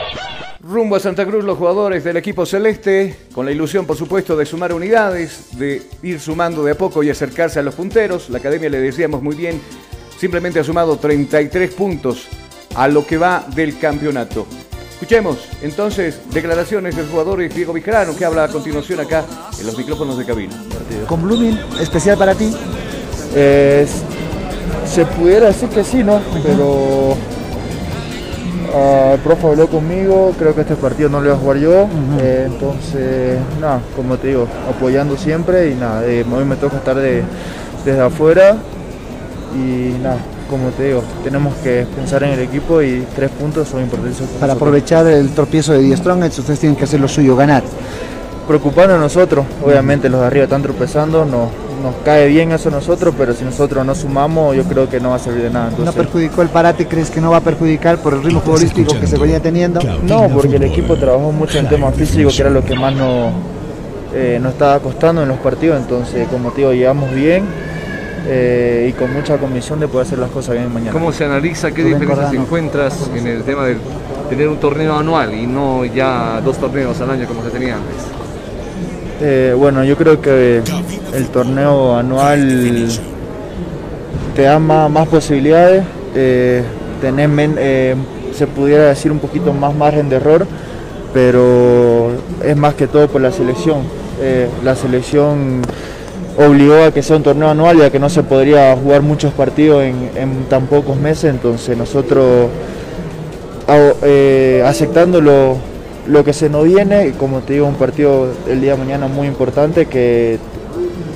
Rumbo 0.62 0.96
a 0.96 1.00
Santa 1.00 1.26
Cruz 1.26 1.44
los 1.44 1.58
jugadores 1.58 2.02
del 2.02 2.16
equipo 2.16 2.46
celeste, 2.46 3.14
con 3.34 3.44
la 3.44 3.52
ilusión 3.52 3.84
por 3.84 3.96
supuesto 3.96 4.36
de 4.36 4.46
sumar 4.46 4.72
unidades, 4.72 5.58
de 5.58 5.82
ir 6.02 6.18
sumando 6.18 6.64
de 6.64 6.72
a 6.72 6.74
poco 6.74 7.02
y 7.02 7.10
acercarse 7.10 7.58
a 7.58 7.62
los 7.62 7.74
punteros. 7.74 8.30
La 8.30 8.38
academia 8.38 8.70
le 8.70 8.80
decíamos 8.80 9.22
muy 9.22 9.36
bien, 9.36 9.60
simplemente 10.18 10.60
ha 10.60 10.64
sumado 10.64 10.96
33 10.96 11.74
puntos 11.74 12.28
a 12.74 12.88
lo 12.88 13.06
que 13.06 13.18
va 13.18 13.44
del 13.54 13.78
campeonato. 13.78 14.46
Escuchemos 14.92 15.38
entonces 15.60 16.20
declaraciones 16.32 16.96
del 16.96 17.06
jugador 17.06 17.46
Diego 17.52 17.74
Vicarano 17.74 18.16
que 18.16 18.24
habla 18.24 18.44
a 18.44 18.48
continuación 18.48 19.00
acá 19.00 19.26
en 19.58 19.66
los 19.66 19.76
micrófonos 19.76 20.16
de 20.16 20.24
cabina. 20.24 20.54
Con 21.06 21.22
Blooming, 21.22 21.58
especial 21.80 22.16
para 22.16 22.34
ti. 22.34 22.50
Eh, 23.34 23.86
se 24.86 25.04
pudiera 25.04 25.48
decir 25.48 25.68
que 25.68 25.84
sí, 25.84 26.02
¿no? 26.02 26.20
Pero 26.42 27.16
uh, 28.74 29.14
el 29.14 29.20
profe 29.20 29.46
habló 29.46 29.66
conmigo, 29.68 30.32
creo 30.38 30.54
que 30.54 30.62
este 30.62 30.76
partido 30.76 31.08
no 31.08 31.20
lo 31.20 31.30
voy 31.30 31.36
a 31.36 31.40
jugar 31.40 31.56
yo. 31.58 31.70
Uh 31.70 31.86
-huh. 31.86 32.20
eh, 32.20 32.44
entonces, 32.46 33.38
nada, 33.60 33.80
como 33.96 34.16
te 34.16 34.28
digo, 34.28 34.46
apoyando 34.68 35.16
siempre 35.16 35.70
y 35.70 35.74
nada, 35.74 36.04
eh, 36.06 36.24
hoy 36.30 36.44
me 36.44 36.56
toca 36.56 36.76
estar 36.76 36.96
de, 36.96 37.22
desde 37.84 38.00
afuera 38.00 38.56
y 39.54 39.98
nada, 40.02 40.18
como 40.48 40.68
te 40.70 40.84
digo, 40.84 41.02
tenemos 41.24 41.54
que 41.62 41.86
pensar 41.94 42.22
en 42.22 42.30
el 42.30 42.40
equipo 42.40 42.82
y 42.82 43.06
tres 43.14 43.30
puntos 43.30 43.68
son 43.68 43.82
importantes. 43.82 44.22
Para 44.38 44.54
aprovechar 44.54 45.06
el 45.06 45.30
tropiezo 45.30 45.72
de 45.72 45.80
Die 45.80 45.96
Strongest, 45.96 46.38
ustedes 46.38 46.60
tienen 46.60 46.76
que 46.76 46.84
hacer 46.84 47.00
lo 47.00 47.08
suyo, 47.08 47.36
ganar. 47.36 47.62
Preocuparnos 48.46 48.96
a 48.96 49.00
nosotros, 49.00 49.46
obviamente 49.64 50.08
los 50.08 50.20
de 50.20 50.26
arriba 50.26 50.44
están 50.44 50.62
tropezando, 50.62 51.24
nos, 51.24 51.50
nos 51.80 51.94
cae 52.04 52.28
bien 52.28 52.52
eso 52.52 52.68
a 52.68 52.72
nosotros, 52.72 53.14
pero 53.16 53.34
si 53.34 53.44
nosotros 53.44 53.84
no 53.84 53.94
sumamos, 53.94 54.56
yo 54.56 54.64
creo 54.64 54.88
que 54.88 55.00
no 55.00 55.10
va 55.10 55.16
a 55.16 55.18
servir 55.18 55.44
de 55.44 55.50
nada. 55.50 55.68
Entonces, 55.68 55.94
¿No 55.94 56.02
perjudicó 56.02 56.42
el 56.42 56.48
parate? 56.48 56.86
¿Crees 56.86 57.10
que 57.10 57.20
no 57.20 57.30
va 57.30 57.38
a 57.38 57.40
perjudicar 57.40 57.98
por 57.98 58.14
el 58.14 58.22
ritmo 58.22 58.40
futbolístico 58.40 58.98
que 58.98 59.06
se 59.06 59.18
venía 59.18 59.40
teniendo? 59.40 59.80
No, 60.02 60.28
porque 60.28 60.56
el 60.56 60.64
equipo 60.64 60.96
trabajó 60.96 61.32
mucho 61.32 61.58
en 61.58 61.68
temas 61.68 61.94
físicos, 61.94 62.34
que 62.34 62.42
era 62.42 62.50
lo 62.50 62.64
que 62.64 62.74
más 62.74 62.94
nos, 62.94 63.32
eh, 64.14 64.38
nos 64.40 64.52
estaba 64.52 64.78
costando 64.80 65.22
en 65.22 65.28
los 65.28 65.38
partidos, 65.38 65.80
entonces 65.80 66.28
como 66.28 66.50
te 66.50 66.58
digo, 66.58 66.72
llegamos 66.72 67.12
bien, 67.14 67.44
eh, 68.26 68.88
y 68.90 68.92
con 68.92 69.12
mucha 69.12 69.38
convicción 69.38 69.80
de 69.80 69.88
poder 69.88 70.06
hacer 70.06 70.18
las 70.18 70.30
cosas 70.30 70.54
bien 70.54 70.72
mañana. 70.72 70.92
¿Cómo 70.92 71.12
se 71.12 71.24
analiza, 71.24 71.70
qué 71.72 71.82
diferencias 71.82 72.32
encuentras 72.32 73.10
en 73.14 73.26
el 73.26 73.42
tema 73.42 73.64
de 73.64 73.76
tener 74.28 74.48
un 74.48 74.58
torneo 74.58 74.96
anual 74.96 75.34
y 75.34 75.46
no 75.46 75.84
ya 75.84 76.40
dos 76.44 76.58
torneos 76.58 77.00
al 77.00 77.10
año 77.10 77.26
como 77.26 77.42
se 77.42 77.50
tenía 77.50 77.76
antes? 77.76 78.19
Eh, 79.20 79.54
bueno, 79.56 79.84
yo 79.84 79.96
creo 79.96 80.20
que 80.20 80.62
el 81.14 81.26
torneo 81.28 81.96
anual 81.96 82.88
te 84.34 84.42
da 84.42 84.58
más, 84.58 85.08
posibilidades, 85.08 85.84
eh, 86.14 86.62
eh, 87.02 87.94
se 88.32 88.46
pudiera 88.46 88.84
decir 88.84 89.12
un 89.12 89.18
poquito 89.18 89.52
más 89.52 89.74
margen 89.74 90.08
de 90.08 90.16
error, 90.16 90.46
pero 91.12 92.12
es 92.42 92.56
más 92.56 92.74
que 92.74 92.86
todo 92.86 93.06
por 93.08 93.20
la 93.20 93.30
selección. 93.30 93.82
la 94.64 94.74
selección 94.74 95.62
obligó 96.38 96.84
a 96.84 96.92
que 96.92 97.02
sea 97.02 97.16
un 97.16 97.22
torneo 97.22 97.48
anual 97.48 97.78
ya 97.78 97.90
que 97.90 97.98
no 97.98 98.08
se 98.08 98.22
podría 98.22 98.76
jugar 98.76 99.02
muchos 99.02 99.32
partidos 99.32 99.82
en, 99.82 100.44
tan 100.48 100.66
pocos 100.66 100.96
meses, 100.96 101.24
entonces 101.24 101.76
nosotros 101.76 102.48
eh, 104.02 104.62
aceptando 104.66 105.20
lo, 106.06 106.24
que 106.24 106.32
se 106.32 106.48
nos 106.48 106.64
viene, 106.64 107.12
como 107.12 107.40
te 107.40 107.54
digo, 107.54 107.66
un 107.66 107.74
partido 107.74 108.32
el 108.48 108.60
día 108.60 108.72
de 108.72 108.78
mañana 108.78 109.08
muy 109.08 109.26
importante 109.26 109.86
que 109.86 110.38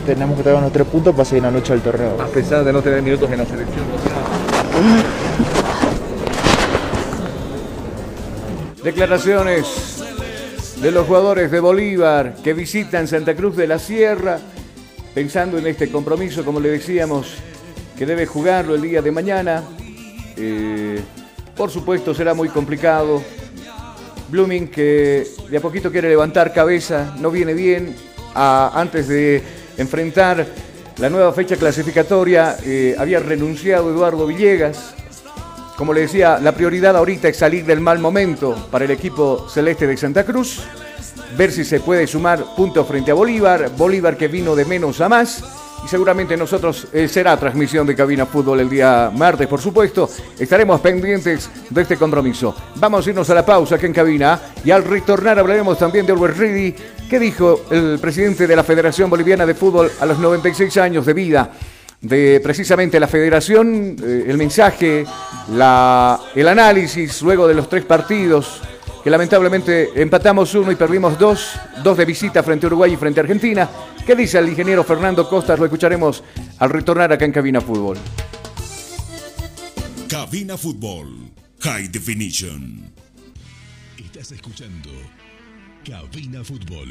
tenemos 0.06 0.36
que 0.36 0.42
traer 0.42 0.58
unos 0.58 0.72
tres 0.72 0.86
puntos 0.86 1.14
para 1.14 1.24
seguir 1.24 1.42
la 1.42 1.50
lucha 1.50 1.72
del 1.72 1.82
torneo. 1.82 2.20
A 2.20 2.26
pesar 2.26 2.64
de 2.64 2.72
no 2.72 2.82
tener 2.82 3.02
minutos 3.02 3.30
en 3.30 3.38
la 3.38 3.46
selección. 3.46 3.84
Declaraciones 8.82 10.02
de 10.80 10.90
los 10.90 11.06
jugadores 11.06 11.50
de 11.50 11.60
Bolívar 11.60 12.34
que 12.44 12.52
visitan 12.52 13.08
Santa 13.08 13.34
Cruz 13.34 13.56
de 13.56 13.66
la 13.66 13.78
Sierra 13.78 14.38
pensando 15.14 15.56
en 15.56 15.66
este 15.66 15.90
compromiso, 15.90 16.44
como 16.44 16.60
le 16.60 16.70
decíamos, 16.70 17.36
que 17.96 18.04
debe 18.04 18.26
jugarlo 18.26 18.74
el 18.74 18.82
día 18.82 19.00
de 19.00 19.10
mañana. 19.12 19.62
Eh, 20.36 21.00
por 21.56 21.70
supuesto 21.70 22.14
será 22.14 22.34
muy 22.34 22.48
complicado. 22.48 23.22
Blooming 24.34 24.66
que 24.66 25.28
de 25.48 25.56
a 25.56 25.60
poquito 25.60 25.92
quiere 25.92 26.08
levantar 26.08 26.52
cabeza, 26.52 27.14
no 27.20 27.30
viene 27.30 27.54
bien 27.54 27.94
a, 28.34 28.72
antes 28.74 29.06
de 29.06 29.40
enfrentar 29.78 30.44
la 30.98 31.08
nueva 31.08 31.32
fecha 31.32 31.54
clasificatoria. 31.54 32.56
Eh, 32.64 32.96
había 32.98 33.20
renunciado 33.20 33.90
Eduardo 33.90 34.26
Villegas. 34.26 34.96
Como 35.76 35.92
le 35.92 36.00
decía, 36.00 36.40
la 36.40 36.50
prioridad 36.50 36.96
ahorita 36.96 37.28
es 37.28 37.36
salir 37.36 37.64
del 37.64 37.78
mal 37.78 38.00
momento 38.00 38.56
para 38.72 38.86
el 38.86 38.90
equipo 38.90 39.48
celeste 39.48 39.86
de 39.86 39.96
Santa 39.96 40.24
Cruz 40.24 40.62
ver 41.36 41.52
si 41.52 41.64
se 41.64 41.78
puede 41.78 42.08
sumar 42.08 42.44
puntos 42.56 42.88
frente 42.88 43.12
a 43.12 43.14
Bolívar, 43.14 43.70
Bolívar 43.76 44.16
que 44.16 44.26
vino 44.26 44.56
de 44.56 44.64
menos 44.64 45.00
a 45.00 45.08
más. 45.08 45.63
Y 45.84 45.88
seguramente 45.88 46.34
nosotros 46.34 46.88
eh, 46.94 47.06
será 47.08 47.36
transmisión 47.36 47.86
de 47.86 47.94
Cabina 47.94 48.24
Fútbol 48.24 48.60
el 48.60 48.70
día 48.70 49.10
martes, 49.14 49.46
por 49.46 49.60
supuesto. 49.60 50.08
Estaremos 50.38 50.80
pendientes 50.80 51.50
de 51.68 51.82
este 51.82 51.98
compromiso. 51.98 52.56
Vamos 52.76 53.06
a 53.06 53.10
irnos 53.10 53.28
a 53.28 53.34
la 53.34 53.44
pausa 53.44 53.74
aquí 53.74 53.84
en 53.84 53.92
Cabina 53.92 54.40
y 54.64 54.70
al 54.70 54.82
retornar 54.82 55.38
hablaremos 55.38 55.78
también 55.78 56.06
de 56.06 56.12
Albert 56.12 56.38
Reedy. 56.38 56.74
¿Qué 57.10 57.18
dijo 57.18 57.66
el 57.70 57.98
presidente 58.00 58.46
de 58.46 58.56
la 58.56 58.64
Federación 58.64 59.10
Boliviana 59.10 59.44
de 59.44 59.54
Fútbol 59.54 59.90
a 60.00 60.06
los 60.06 60.18
96 60.18 60.74
años 60.78 61.04
de 61.04 61.12
vida? 61.12 61.50
de 62.00 62.38
precisamente 62.42 63.00
la 63.00 63.08
federación, 63.08 63.96
eh, 64.02 64.24
el 64.26 64.36
mensaje, 64.36 65.06
la, 65.52 66.20
el 66.34 66.48
análisis 66.48 67.22
luego 67.22 67.48
de 67.48 67.54
los 67.54 67.66
tres 67.66 67.86
partidos 67.86 68.60
que 69.04 69.10
lamentablemente 69.10 70.00
empatamos 70.00 70.54
uno 70.54 70.72
y 70.72 70.76
perdimos 70.76 71.18
dos, 71.18 71.60
dos 71.82 71.98
de 71.98 72.06
visita 72.06 72.42
frente 72.42 72.64
a 72.64 72.68
Uruguay 72.68 72.94
y 72.94 72.96
frente 72.96 73.20
a 73.20 73.22
Argentina. 73.22 73.68
¿Qué 74.06 74.16
dice 74.16 74.38
el 74.38 74.48
ingeniero 74.48 74.82
Fernando 74.82 75.28
Costas? 75.28 75.58
Lo 75.58 75.66
escucharemos 75.66 76.24
al 76.58 76.70
retornar 76.70 77.12
acá 77.12 77.26
en 77.26 77.32
Cabina 77.32 77.60
Fútbol. 77.60 77.98
Cabina 80.08 80.56
Fútbol 80.56 81.30
High 81.60 81.88
Definition. 81.88 82.90
Estás 83.98 84.32
escuchando 84.32 84.88
Cabina 85.84 86.42
Fútbol 86.42 86.88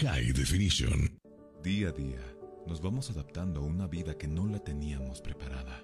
High 0.00 0.32
Definition. 0.32 1.18
Día 1.62 1.88
a 1.88 1.92
día 1.92 2.20
nos 2.66 2.80
vamos 2.80 3.10
adaptando 3.10 3.60
a 3.60 3.64
una 3.64 3.86
vida 3.88 4.16
que 4.16 4.26
no 4.26 4.46
la 4.46 4.58
teníamos 4.58 5.20
preparada. 5.20 5.83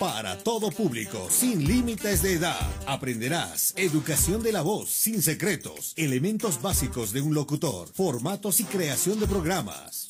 Para 0.00 0.38
todo 0.38 0.70
público, 0.70 1.28
sin 1.28 1.68
límites 1.68 2.22
de 2.22 2.32
edad. 2.32 2.70
Aprenderás 2.86 3.74
educación 3.76 4.42
de 4.42 4.50
la 4.50 4.62
voz, 4.62 4.88
sin 4.88 5.20
secretos, 5.20 5.92
elementos 5.94 6.62
básicos 6.62 7.12
de 7.12 7.20
un 7.20 7.34
locutor, 7.34 7.86
formatos 7.92 8.60
y 8.60 8.64
creación 8.64 9.20
de 9.20 9.26
programas, 9.26 10.09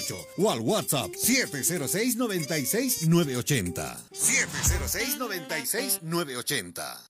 245-4548 0.00 0.26
o 0.36 0.50
al 0.50 0.60
WhatsApp 0.60 1.14
706-96-980. 1.14 3.96
706-96-980. 4.12 7.09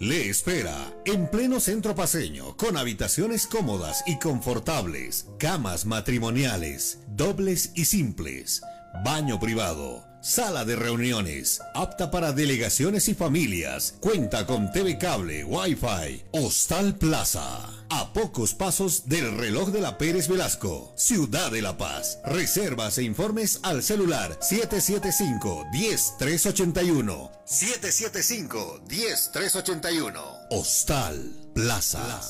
Le 0.00 0.28
espera 0.28 0.92
en 1.04 1.28
pleno 1.28 1.60
centro 1.60 1.94
paseño, 1.94 2.56
con 2.56 2.76
habitaciones 2.76 3.46
cómodas 3.46 4.02
y 4.06 4.18
confortables, 4.18 5.28
camas 5.38 5.86
matrimoniales, 5.86 6.98
dobles 7.06 7.70
y 7.76 7.84
simples, 7.84 8.60
baño 9.04 9.38
privado, 9.38 10.04
sala 10.20 10.64
de 10.64 10.74
reuniones, 10.74 11.60
apta 11.74 12.10
para 12.10 12.32
delegaciones 12.32 13.08
y 13.08 13.14
familias, 13.14 13.94
cuenta 14.00 14.46
con 14.46 14.72
TV 14.72 14.98
cable, 14.98 15.44
Wi-Fi, 15.44 16.24
Hostal 16.32 16.96
Plaza. 16.96 17.83
A 17.96 18.12
pocos 18.12 18.54
pasos 18.54 19.08
del 19.08 19.38
reloj 19.38 19.68
de 19.68 19.80
la 19.80 19.96
Pérez 19.98 20.26
Velasco, 20.26 20.92
Ciudad 20.96 21.52
de 21.52 21.62
La 21.62 21.78
Paz. 21.78 22.18
Reservas 22.24 22.98
e 22.98 23.04
informes 23.04 23.60
al 23.62 23.84
celular 23.84 24.36
775-10381. 24.40 27.30
775-10381. 27.46 30.20
Hostal 30.50 31.30
Plaza. 31.54 32.20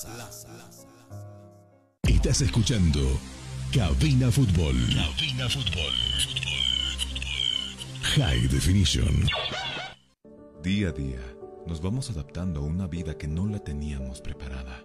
Estás 2.03 2.43
escuchando 2.43 3.01
Cabina 3.73 4.31
Fútbol. 4.31 4.77
Cabina 4.95 5.49
Fútbol. 5.49 5.95
High 8.17 8.49
Definition. 8.49 9.27
Día 10.63 10.91
a 10.91 10.93
día, 10.93 11.23
nos 11.67 11.81
vamos 11.81 12.11
adaptando 12.11 12.61
a 12.61 12.65
una 12.65 12.87
vida 12.87 13.17
que 13.17 13.29
no 13.29 13.47
la 13.47 13.61
teníamos 13.61 14.21
preparada. 14.21 14.85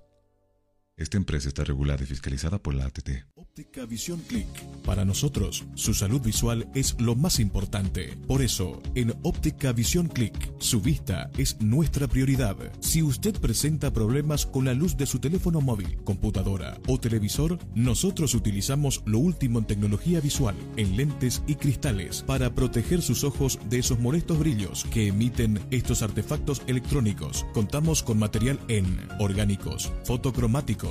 Esta 1.01 1.17
empresa 1.17 1.47
está 1.47 1.63
regulada 1.63 2.03
y 2.03 2.05
fiscalizada 2.05 2.59
por 2.59 2.75
la 2.75 2.85
ATT. 2.85 3.09
Óptica 3.33 3.87
Visión 3.87 4.19
Click. 4.27 4.47
Para 4.85 5.03
nosotros, 5.03 5.65
su 5.73 5.95
salud 5.95 6.21
visual 6.21 6.69
es 6.75 6.95
lo 6.99 7.15
más 7.15 7.39
importante. 7.39 8.15
Por 8.27 8.43
eso, 8.43 8.83
en 8.93 9.15
Óptica 9.23 9.71
Visión 9.73 10.07
Click, 10.07 10.53
su 10.59 10.79
vista 10.79 11.31
es 11.39 11.59
nuestra 11.59 12.07
prioridad. 12.07 12.55
Si 12.81 13.01
usted 13.01 13.33
presenta 13.39 13.91
problemas 13.91 14.45
con 14.45 14.65
la 14.65 14.75
luz 14.75 14.95
de 14.95 15.07
su 15.07 15.17
teléfono 15.17 15.59
móvil, 15.59 15.97
computadora 16.03 16.79
o 16.87 16.99
televisor, 16.99 17.57
nosotros 17.73 18.35
utilizamos 18.35 19.01
lo 19.07 19.17
último 19.17 19.57
en 19.57 19.65
tecnología 19.65 20.21
visual, 20.21 20.55
en 20.77 20.97
lentes 20.97 21.41
y 21.47 21.55
cristales, 21.55 22.23
para 22.27 22.53
proteger 22.53 23.01
sus 23.01 23.23
ojos 23.23 23.57
de 23.71 23.79
esos 23.79 23.99
molestos 23.99 24.37
brillos 24.37 24.85
que 24.91 25.07
emiten 25.07 25.59
estos 25.71 26.03
artefactos 26.03 26.61
electrónicos. 26.67 27.43
Contamos 27.53 28.03
con 28.03 28.19
material 28.19 28.59
en 28.67 29.07
orgánicos, 29.19 29.91
fotocromáticos, 30.05 30.90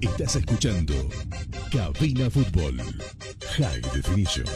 Estás 0.00 0.36
escuchando 0.36 0.94
Cabina 1.70 2.30
Fútbol 2.30 2.80
High 3.56 3.82
Definition. 3.94 4.46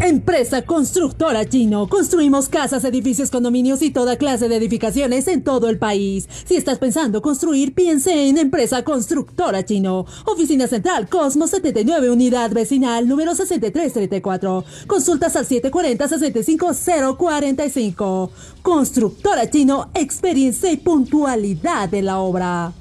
Empresa 0.00 0.62
Constructora 0.62 1.48
Chino. 1.48 1.88
Construimos 1.88 2.48
casas, 2.48 2.82
edificios, 2.84 3.30
condominios 3.30 3.82
y 3.82 3.90
toda 3.90 4.16
clase 4.16 4.48
de 4.48 4.56
edificaciones 4.56 5.28
en 5.28 5.44
todo 5.44 5.68
el 5.68 5.78
país. 5.78 6.28
Si 6.44 6.56
estás 6.56 6.78
pensando 6.78 7.22
construir, 7.22 7.74
piense 7.74 8.28
en 8.28 8.38
Empresa 8.38 8.82
Constructora 8.82 9.64
Chino. 9.64 10.06
Oficina 10.24 10.66
Central 10.66 11.08
Cosmo 11.08 11.46
79, 11.46 12.10
Unidad 12.10 12.50
Vecinal 12.50 13.06
número 13.08 13.34
6334. 13.34 14.64
Consultas 14.86 15.36
al 15.36 15.46
740-65045. 15.46 18.30
Constructora 18.62 19.50
Chino, 19.50 19.90
experiencia 19.94 20.72
y 20.72 20.76
puntualidad 20.76 21.88
de 21.88 22.02
la 22.02 22.18
obra. 22.18 22.74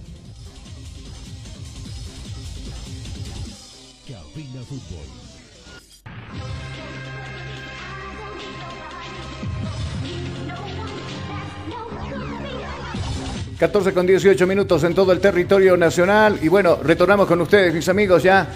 14 13.59 13.93
con 13.93 14.07
18 14.07 14.47
minutos 14.47 14.85
en 14.85 14.95
todo 14.95 15.11
el 15.11 15.19
territorio 15.19 15.75
nacional. 15.75 16.39
Y 16.41 16.47
bueno, 16.47 16.77
retornamos 16.81 17.27
con 17.27 17.41
ustedes, 17.41 17.73
mis 17.73 17.89
amigos, 17.89 18.23
ya 18.23 18.47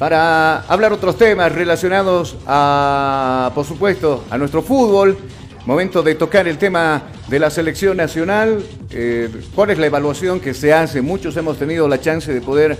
para 0.00 0.62
hablar 0.62 0.92
otros 0.92 1.16
temas 1.16 1.52
relacionados 1.52 2.36
a, 2.44 3.52
por 3.54 3.64
supuesto, 3.64 4.24
a 4.28 4.36
nuestro 4.36 4.62
fútbol. 4.62 5.16
Momento 5.64 6.02
de 6.02 6.16
tocar 6.16 6.48
el 6.48 6.58
tema 6.58 7.02
de 7.28 7.38
la 7.38 7.50
selección 7.50 7.96
nacional. 7.98 8.60
Eh, 8.90 9.30
¿Cuál 9.54 9.70
es 9.70 9.78
la 9.78 9.86
evaluación 9.86 10.40
que 10.40 10.52
se 10.54 10.72
hace? 10.72 11.02
Muchos 11.02 11.36
hemos 11.36 11.56
tenido 11.56 11.86
la 11.86 12.00
chance 12.00 12.34
de 12.34 12.40
poder 12.40 12.76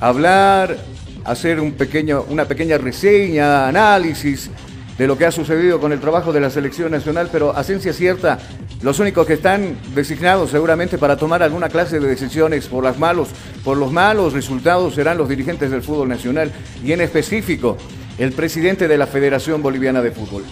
hablar, 0.00 0.76
hacer 1.24 1.60
un 1.60 1.72
pequeño, 1.72 2.26
una 2.28 2.44
pequeña 2.44 2.76
reseña, 2.76 3.68
análisis 3.68 4.50
de 4.98 5.06
lo 5.06 5.18
que 5.18 5.26
ha 5.26 5.32
sucedido 5.32 5.80
con 5.80 5.92
el 5.92 6.00
trabajo 6.00 6.32
de 6.32 6.40
la 6.40 6.50
selección 6.50 6.90
nacional, 6.90 7.28
pero 7.30 7.56
a 7.56 7.62
ciencia 7.64 7.92
cierta, 7.92 8.38
los 8.82 8.98
únicos 8.98 9.26
que 9.26 9.34
están 9.34 9.76
designados 9.94 10.50
seguramente 10.50 10.98
para 10.98 11.16
tomar 11.16 11.42
alguna 11.42 11.68
clase 11.68 12.00
de 12.00 12.08
decisiones 12.08 12.66
por, 12.66 12.82
las 12.84 12.98
malos, 12.98 13.28
por 13.64 13.76
los 13.76 13.92
malos 13.92 14.32
resultados 14.32 14.94
serán 14.94 15.18
los 15.18 15.28
dirigentes 15.28 15.70
del 15.70 15.82
fútbol 15.82 16.08
nacional 16.08 16.50
y 16.82 16.92
en 16.92 17.00
específico 17.00 17.76
el 18.18 18.32
presidente 18.32 18.88
de 18.88 18.96
la 18.96 19.06
Federación 19.06 19.62
Boliviana 19.62 20.00
de 20.00 20.10
Fútbol. 20.10 20.44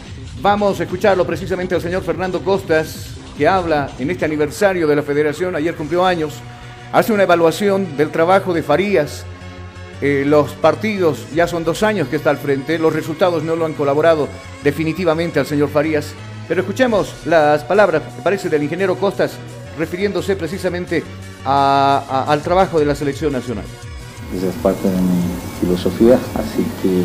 Vamos 0.42 0.78
a 0.78 0.82
escucharlo 0.82 1.26
precisamente 1.26 1.74
al 1.74 1.80
señor 1.80 2.03
Fernando 2.03 2.42
Costas, 2.42 3.14
que 3.38 3.49
habla 3.49 3.90
en 3.99 4.11
este 4.11 4.26
aniversario 4.26 4.86
de 4.86 4.97
la 4.97 5.03
Federación, 5.03 5.57
ayer 5.57 5.74
cumplió 5.74 6.05
años, 6.05 6.34
hace 6.92 7.12
una 7.12 7.22
evaluación 7.22 7.97
del 7.97 8.11
trabajo 8.11 8.53
de 8.53 8.62
Farías, 8.62 9.24
eh, 10.07 10.22
los 10.26 10.50
partidos, 10.50 11.24
ya 11.34 11.48
son 11.48 11.64
dos 11.64 11.82
años 11.82 12.09
que 12.09 12.16
está 12.16 12.28
al 12.28 12.36
frente, 12.36 12.78
los 12.78 12.92
resultados 12.92 13.42
no 13.42 13.57
lo 13.57 13.64
han 13.64 13.72
colaborado 13.72 14.28
definitivamente 14.62 15.40
al 15.40 15.46
señor 15.46 15.70
Farías. 15.70 16.12
Pero 16.46 16.61
escuchemos 16.61 17.11
las 17.24 17.64
palabras, 17.64 18.02
me 18.14 18.22
parece, 18.22 18.50
del 18.50 18.62
ingeniero 18.62 18.96
Costas, 18.96 19.32
refiriéndose 19.78 20.36
precisamente 20.36 21.02
al 21.46 22.42
trabajo 22.42 22.78
de 22.78 22.84
la 22.84 22.94
selección 22.94 23.32
nacional. 23.32 23.64
Esa 24.36 24.48
es 24.48 24.55
parte 24.57 24.90
de 24.90 25.00
mi 25.00 25.22
filosofía, 25.62 26.18
así 26.34 26.66
que 26.82 27.00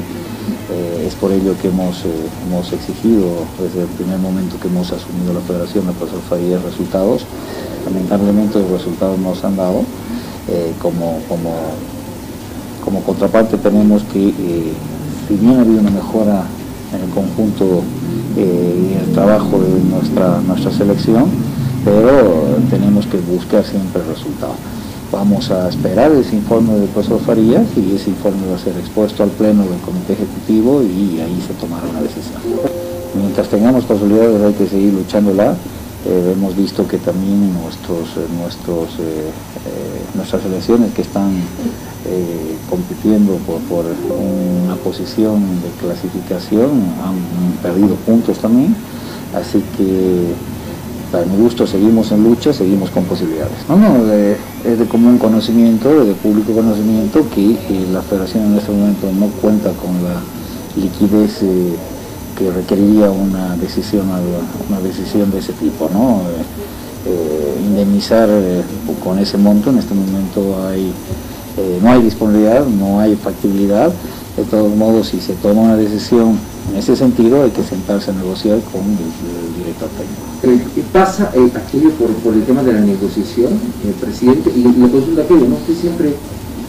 eh, 0.76 1.08
es 1.08 1.16
por 1.16 1.32
ello 1.32 1.56
que 1.62 1.70
hemos, 1.70 2.04
eh, 2.04 2.10
hemos 2.48 2.74
exigido 2.74 3.46
desde 3.62 3.84
el 3.84 3.88
primer 3.96 4.18
momento 4.18 4.60
que 4.60 4.68
hemos 4.68 4.92
asumido 4.92 5.32
la 5.32 5.40
federación 5.40 5.88
de 5.88 5.94
pasar 5.94 6.20
Farías 6.28 6.62
resultados. 6.64 7.26
Lamentablemente 7.86 8.60
los 8.60 8.72
resultados 8.72 9.18
no 9.20 9.34
se 9.36 9.48
han 9.48 9.56
dado. 9.56 9.86
Como, 10.82 11.22
como, 11.30 11.54
como 12.84 13.02
contraparte 13.04 13.58
tenemos 13.58 14.04
que, 14.04 14.30
eh, 14.30 14.74
si 15.28 15.36
bien 15.36 15.58
ha 15.58 15.62
habido 15.62 15.82
una 15.82 15.92
mejora 15.92 16.44
en 16.94 17.02
el 17.02 17.10
conjunto 17.10 17.84
eh, 18.38 18.92
y 18.92 19.10
el 19.10 19.14
trabajo 19.14 19.60
de 19.60 19.84
nuestra, 19.90 20.40
nuestra 20.42 20.72
selección, 20.72 21.26
pero 21.86 22.58
tenemos 22.70 23.06
que 23.08 23.18
buscar 23.18 23.64
siempre 23.64 24.02
el 24.02 24.08
resultado. 24.08 24.54
Vamos 25.12 25.50
a 25.50 25.70
esperar 25.70 26.12
ese 26.12 26.36
informe 26.36 26.76
del 26.76 26.90
profesor 26.90 27.20
Farías 27.22 27.66
y 27.76 27.96
ese 27.96 28.12
informe 28.12 28.48
va 28.50 28.56
a 28.56 28.60
ser 28.60 28.78
expuesto 28.78 29.24
al 29.24 29.30
pleno 29.30 29.64
del 29.64 29.80
comité 29.80 30.14
ejecutivo 30.14 30.84
y 30.84 31.20
ahí 31.20 31.44
se 31.46 31.54
tomará 31.56 31.88
una 31.90 32.02
decisión. 32.02 32.42
Mientras 33.16 33.48
tengamos 33.50 33.86
posibilidades 33.86 34.42
hay 34.42 34.54
que 34.54 34.68
seguir 34.68 34.94
luchándola. 34.94 35.56
Eh, 36.06 36.34
hemos 36.34 36.56
visto 36.56 36.88
que 36.88 36.98
también 36.98 37.54
nuestros, 37.54 38.16
eh, 38.16 38.26
nuestros, 38.40 38.88
eh, 39.00 39.32
nuestras 40.16 40.44
selecciones 40.44 40.94
que 40.94 41.02
están 41.02 41.32
compitiendo 42.70 43.34
por, 43.46 43.60
por 43.64 43.86
una 43.86 44.76
posición 44.76 45.42
de 45.62 45.70
clasificación 45.80 46.70
han 47.04 47.62
perdido 47.62 47.96
puntos 47.96 48.40
también. 48.40 48.76
Así 49.36 49.62
que 49.78 50.34
para 51.12 51.26
mi 51.26 51.38
gusto 51.38 51.68
seguimos 51.68 52.12
en 52.12 52.24
lucha, 52.24 52.54
seguimos 52.54 52.90
con 52.90 53.04
posibilidades. 53.04 53.58
No, 53.68 53.78
no, 53.78 54.12
es 54.14 54.80
de 54.80 54.86
común 54.88 55.18
conocimiento, 55.18 56.04
de 56.06 56.14
público 56.14 56.54
conocimiento 56.54 57.26
que 57.36 57.58
la 57.92 58.02
federación 58.02 58.46
en 58.46 58.58
este 58.58 58.72
momento 58.72 59.12
no 59.12 59.28
cuenta 59.42 59.72
con 59.74 59.94
la 60.04 60.22
liquidez 60.82 61.44
que 62.40 62.50
requeriría 62.50 63.12
una 63.12 63.58
decisión, 63.58 64.08
una 64.70 64.80
decisión 64.80 65.30
de 65.30 65.40
ese 65.40 65.52
tipo, 65.54 65.90
¿no? 65.92 66.22
Eh, 67.06 67.62
indemnizar 67.66 68.30
eh, 68.32 68.62
con 69.04 69.20
ese 69.20 69.38
monto, 69.38 69.70
en 69.70 69.78
este 69.78 69.94
momento 69.94 70.66
hay, 70.66 70.92
eh, 71.58 71.80
no 71.84 71.92
hay 71.92 72.02
disponibilidad, 72.02 72.66
no 72.66 73.00
hay 73.02 73.16
factibilidad. 73.18 73.92
De 74.38 74.44
todos 74.46 74.74
modos, 74.74 75.08
si 75.10 75.20
se 75.20 75.34
toma 75.34 75.64
una 75.64 75.76
decisión 75.76 76.40
en 76.72 76.78
ese 76.78 76.96
sentido, 76.96 77.44
hay 77.44 77.52
que 77.52 77.64
sentarse 77.64 78.12
a 78.12 78.14
negociar 78.14 78.60
con 78.72 78.82
el, 78.84 79.58
director 79.60 79.90
técnico. 79.90 80.24
Eh, 80.44 80.66
¿Qué 80.76 80.82
pasa 80.94 81.30
aquello 81.30 81.92
por, 81.92 82.08
por 82.24 82.34
el 82.34 82.44
tema 82.44 82.64
de 82.64 82.72
la 82.72 82.80
negociación, 82.80 83.52
el 83.86 83.94
presidente? 83.94 84.50
Y 84.56 84.64
le 84.64 84.90
consulta 84.90 85.24
aquello, 85.24 85.46
¿no? 85.50 85.56
Usted 85.56 85.76
siempre 85.76 86.14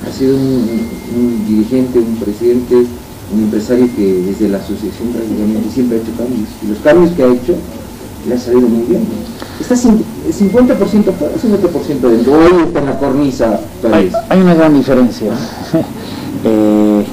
ha 0.04 0.12
sido 0.12 0.34
un 0.34 1.46
dirigente, 1.46 2.00
un 2.00 2.16
presidente, 2.16 2.86
un 3.32 3.44
empresario 3.44 3.88
que 3.94 4.22
desde 4.22 4.48
la 4.48 4.58
asociación 4.58 5.08
prácticamente 5.12 5.70
siempre 5.72 5.98
ha 5.98 6.00
hecho 6.00 6.12
cambios. 6.16 6.48
Y 6.62 6.66
los 6.68 6.78
cambios 6.78 7.10
que 7.12 7.22
ha 7.22 7.32
hecho 7.32 7.54
le 8.26 8.34
han 8.34 8.40
salido 8.40 8.68
muy 8.68 8.84
bien. 8.86 9.02
Está 9.60 9.74
cin- 9.74 10.02
50% 10.30 11.12
fuera, 11.12 11.34
50% 11.36 12.00
dentro. 12.10 12.32
Hoy 12.32 12.64
está 12.66 12.80
en 12.80 12.86
la 12.86 12.98
cornisa. 12.98 13.60
Hay, 14.28 14.40
una 14.40 14.54
gran 14.54 14.74
diferencia. 14.74 15.32
Eh, 16.42 17.04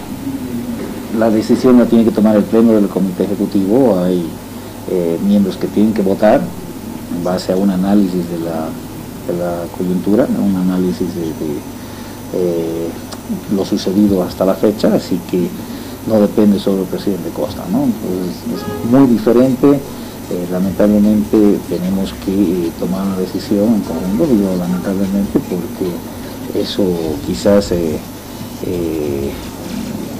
la 1.19 1.29
decisión 1.29 1.77
la 1.77 1.85
tiene 1.85 2.05
que 2.05 2.11
tomar 2.11 2.37
el 2.37 2.43
pleno 2.43 2.71
del 2.71 2.87
comité 2.87 3.25
ejecutivo. 3.25 3.99
Hay 4.01 4.23
eh, 4.89 5.17
miembros 5.27 5.57
que 5.57 5.67
tienen 5.67 5.93
que 5.93 6.01
votar 6.01 6.39
en 7.13 7.23
base 7.25 7.51
a 7.51 7.57
un 7.57 7.69
análisis 7.69 8.23
de 8.29 8.39
la, 8.39 8.69
de 9.27 9.37
la 9.37 9.63
coyuntura, 9.77 10.25
un 10.39 10.55
análisis 10.55 11.13
de, 11.13 11.21
de, 11.21 11.57
eh, 12.35 12.87
lo 13.53 13.65
sucedido 13.65 14.23
hasta 14.23 14.45
la 14.45 14.53
fecha, 14.53 14.93
así 14.93 15.19
que 15.29 15.49
no 16.07 16.21
depende 16.21 16.59
solo 16.59 16.77
del 16.77 16.87
presidente 16.87 17.29
Costa. 17.29 17.63
¿no? 17.71 17.83
Es 17.83 18.91
muy 18.91 19.07
diferente. 19.07 19.79
Eh, 20.29 20.45
lamentablemente 20.51 21.57
tenemos 21.69 22.13
que 22.25 22.33
eh, 22.33 22.71
tomar 22.77 23.07
una 23.07 23.15
decisión 23.17 23.75
en 23.75 23.79
conjunto, 23.79 24.27
digo 24.27 24.57
lamentablemente 24.59 25.39
porque 25.39 26.59
eso 26.59 26.83
quizás 27.25 27.71
eh, 27.71 27.97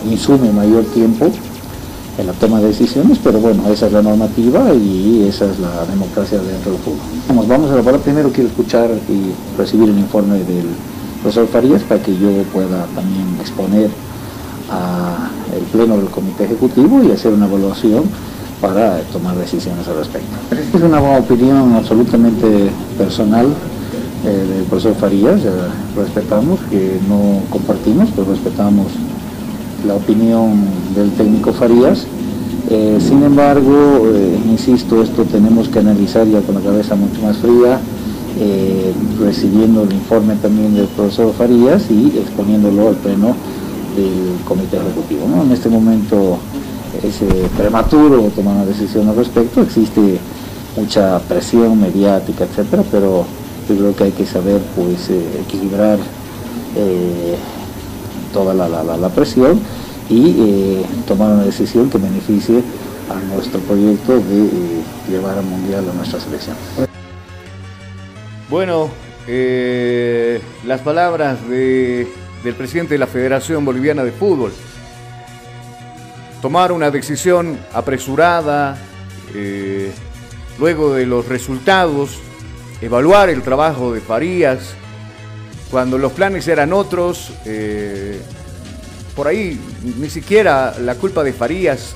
insume 0.10 0.54
mayor 0.54 0.86
tiempo 0.94 1.30
en 2.18 2.26
la 2.26 2.32
toma 2.32 2.62
de 2.62 2.68
decisiones, 2.68 3.20
pero 3.22 3.40
bueno, 3.40 3.68
esa 3.70 3.88
es 3.88 3.92
la 3.92 4.02
normativa 4.02 4.74
y 4.74 5.26
esa 5.28 5.52
es 5.52 5.60
la 5.60 5.86
democracia 5.86 6.38
dentro 6.38 6.72
del 6.72 6.80
fútbol. 6.80 7.00
Vamos, 7.28 7.48
vamos 7.50 7.70
a 7.70 7.74
elaborar 7.74 8.00
primero, 8.00 8.32
quiero 8.32 8.50
escuchar 8.50 8.90
y 9.10 9.58
recibir 9.58 9.90
el 9.90 10.00
informe 10.00 10.38
del 10.38 10.68
profesor 11.22 11.48
Farías 11.48 11.84
para 11.84 12.02
que 12.02 12.18
yo 12.18 12.30
pueda 12.54 12.86
también 12.96 13.28
exponer 13.42 13.90
al 14.70 15.62
pleno 15.72 15.98
del 15.98 16.08
comité 16.08 16.46
ejecutivo 16.46 17.04
y 17.04 17.12
hacer 17.12 17.34
una 17.34 17.46
evaluación 17.46 18.04
para 18.62 19.00
tomar 19.14 19.36
decisiones 19.36 19.88
al 19.88 19.98
respecto. 19.98 20.36
Es 20.74 20.82
una 20.82 21.00
opinión 21.18 21.74
absolutamente 21.76 22.70
personal 22.98 23.48
eh, 24.26 24.30
del 24.30 24.64
profesor 24.64 24.96
Farías, 24.96 25.42
eh, 25.42 25.50
respetamos, 25.96 26.60
que 26.70 27.00
no 27.08 27.42
compartimos, 27.50 28.10
pero 28.16 28.32
respetamos 28.32 28.88
la 29.86 29.94
opinión 29.94 30.66
del 30.96 31.12
técnico 31.12 31.54
Farías. 31.54 32.08
Eh, 32.70 32.98
sin 33.00 33.24
embargo, 33.24 34.04
insisto, 34.50 35.02
esto 35.02 35.24
tenemos 35.24 35.70
que 35.70 35.80
analizar 35.80 36.28
ya 36.28 36.42
con 36.42 36.56
la 36.56 36.62
cabeza 36.62 36.96
mucho 36.96 37.22
más 37.22 37.38
fría, 37.38 37.80
recibiendo 39.20 39.82
el 39.84 39.94
informe 39.94 40.36
también 40.36 40.76
del 40.76 40.86
profesor 40.88 41.34
Farías 41.34 41.90
y 41.90 42.20
exponiéndolo 42.20 42.90
al 42.90 42.96
pleno 42.96 43.36
del 43.98 44.44
comité 44.46 44.78
ejecutivo. 44.78 45.26
En 45.44 45.52
este 45.52 45.70
momento 45.70 46.38
es 47.04 47.22
prematuro 47.58 48.24
tomar 48.36 48.56
una 48.56 48.66
decisión 48.66 49.10
al 49.10 49.16
respecto, 49.16 49.62
existe 49.62 50.20
mucha 50.78 51.20
presión 51.20 51.80
mediática, 51.82 52.46
etcétera, 52.46 52.84
pero 52.92 53.26
yo 53.68 53.76
creo 53.76 53.96
que 53.96 54.04
hay 54.06 54.12
que 54.12 54.26
saber 54.26 54.62
pues 54.76 55.10
eh, 55.10 55.42
equilibrar 55.42 55.98
eh, 56.76 57.36
toda 58.32 58.54
la, 58.54 59.10
presión 59.10 59.60
y 60.10 60.36
eh, 60.40 60.86
tomar 61.08 61.32
una 61.32 61.44
decisión 61.44 61.90
que 61.90 61.98
beneficie 61.98 62.62
a 63.10 63.34
nuestro 63.34 63.60
proyecto 63.62 64.14
de 64.18 64.82
llevar 65.10 65.38
al 65.38 65.46
mundial 65.46 65.86
a 65.90 65.94
nuestra 65.94 66.20
selección. 66.20 66.56
Bueno, 68.50 68.90
las 70.66 70.82
palabras 70.82 71.40
del 72.44 72.56
presidente 72.56 72.96
de 72.96 73.00
la 73.00 73.08
Federación 73.08 73.66
Boliviana 73.66 74.04
de 74.04 74.12
Fútbol. 74.12 74.54
Tomar 76.42 76.72
una 76.72 76.92
decisión 76.92 77.58
apresurada, 77.74 78.78
luego 80.60 80.94
de 80.94 81.06
los 81.06 81.28
resultados 81.28 82.20
evaluar 82.82 83.30
el 83.30 83.42
trabajo 83.42 83.94
de 83.94 84.02
Farías, 84.02 84.74
cuando 85.72 85.98
los 85.98 86.12
planes 86.14 86.48
eran 86.48 86.74
otros, 86.74 87.32
eh, 87.46 88.20
por 89.16 89.28
ahí 89.28 89.60
ni 89.98 90.10
siquiera 90.10 90.76
la 90.80 90.96
culpa 90.96 91.24
de 91.24 91.34
Farías, 91.34 91.94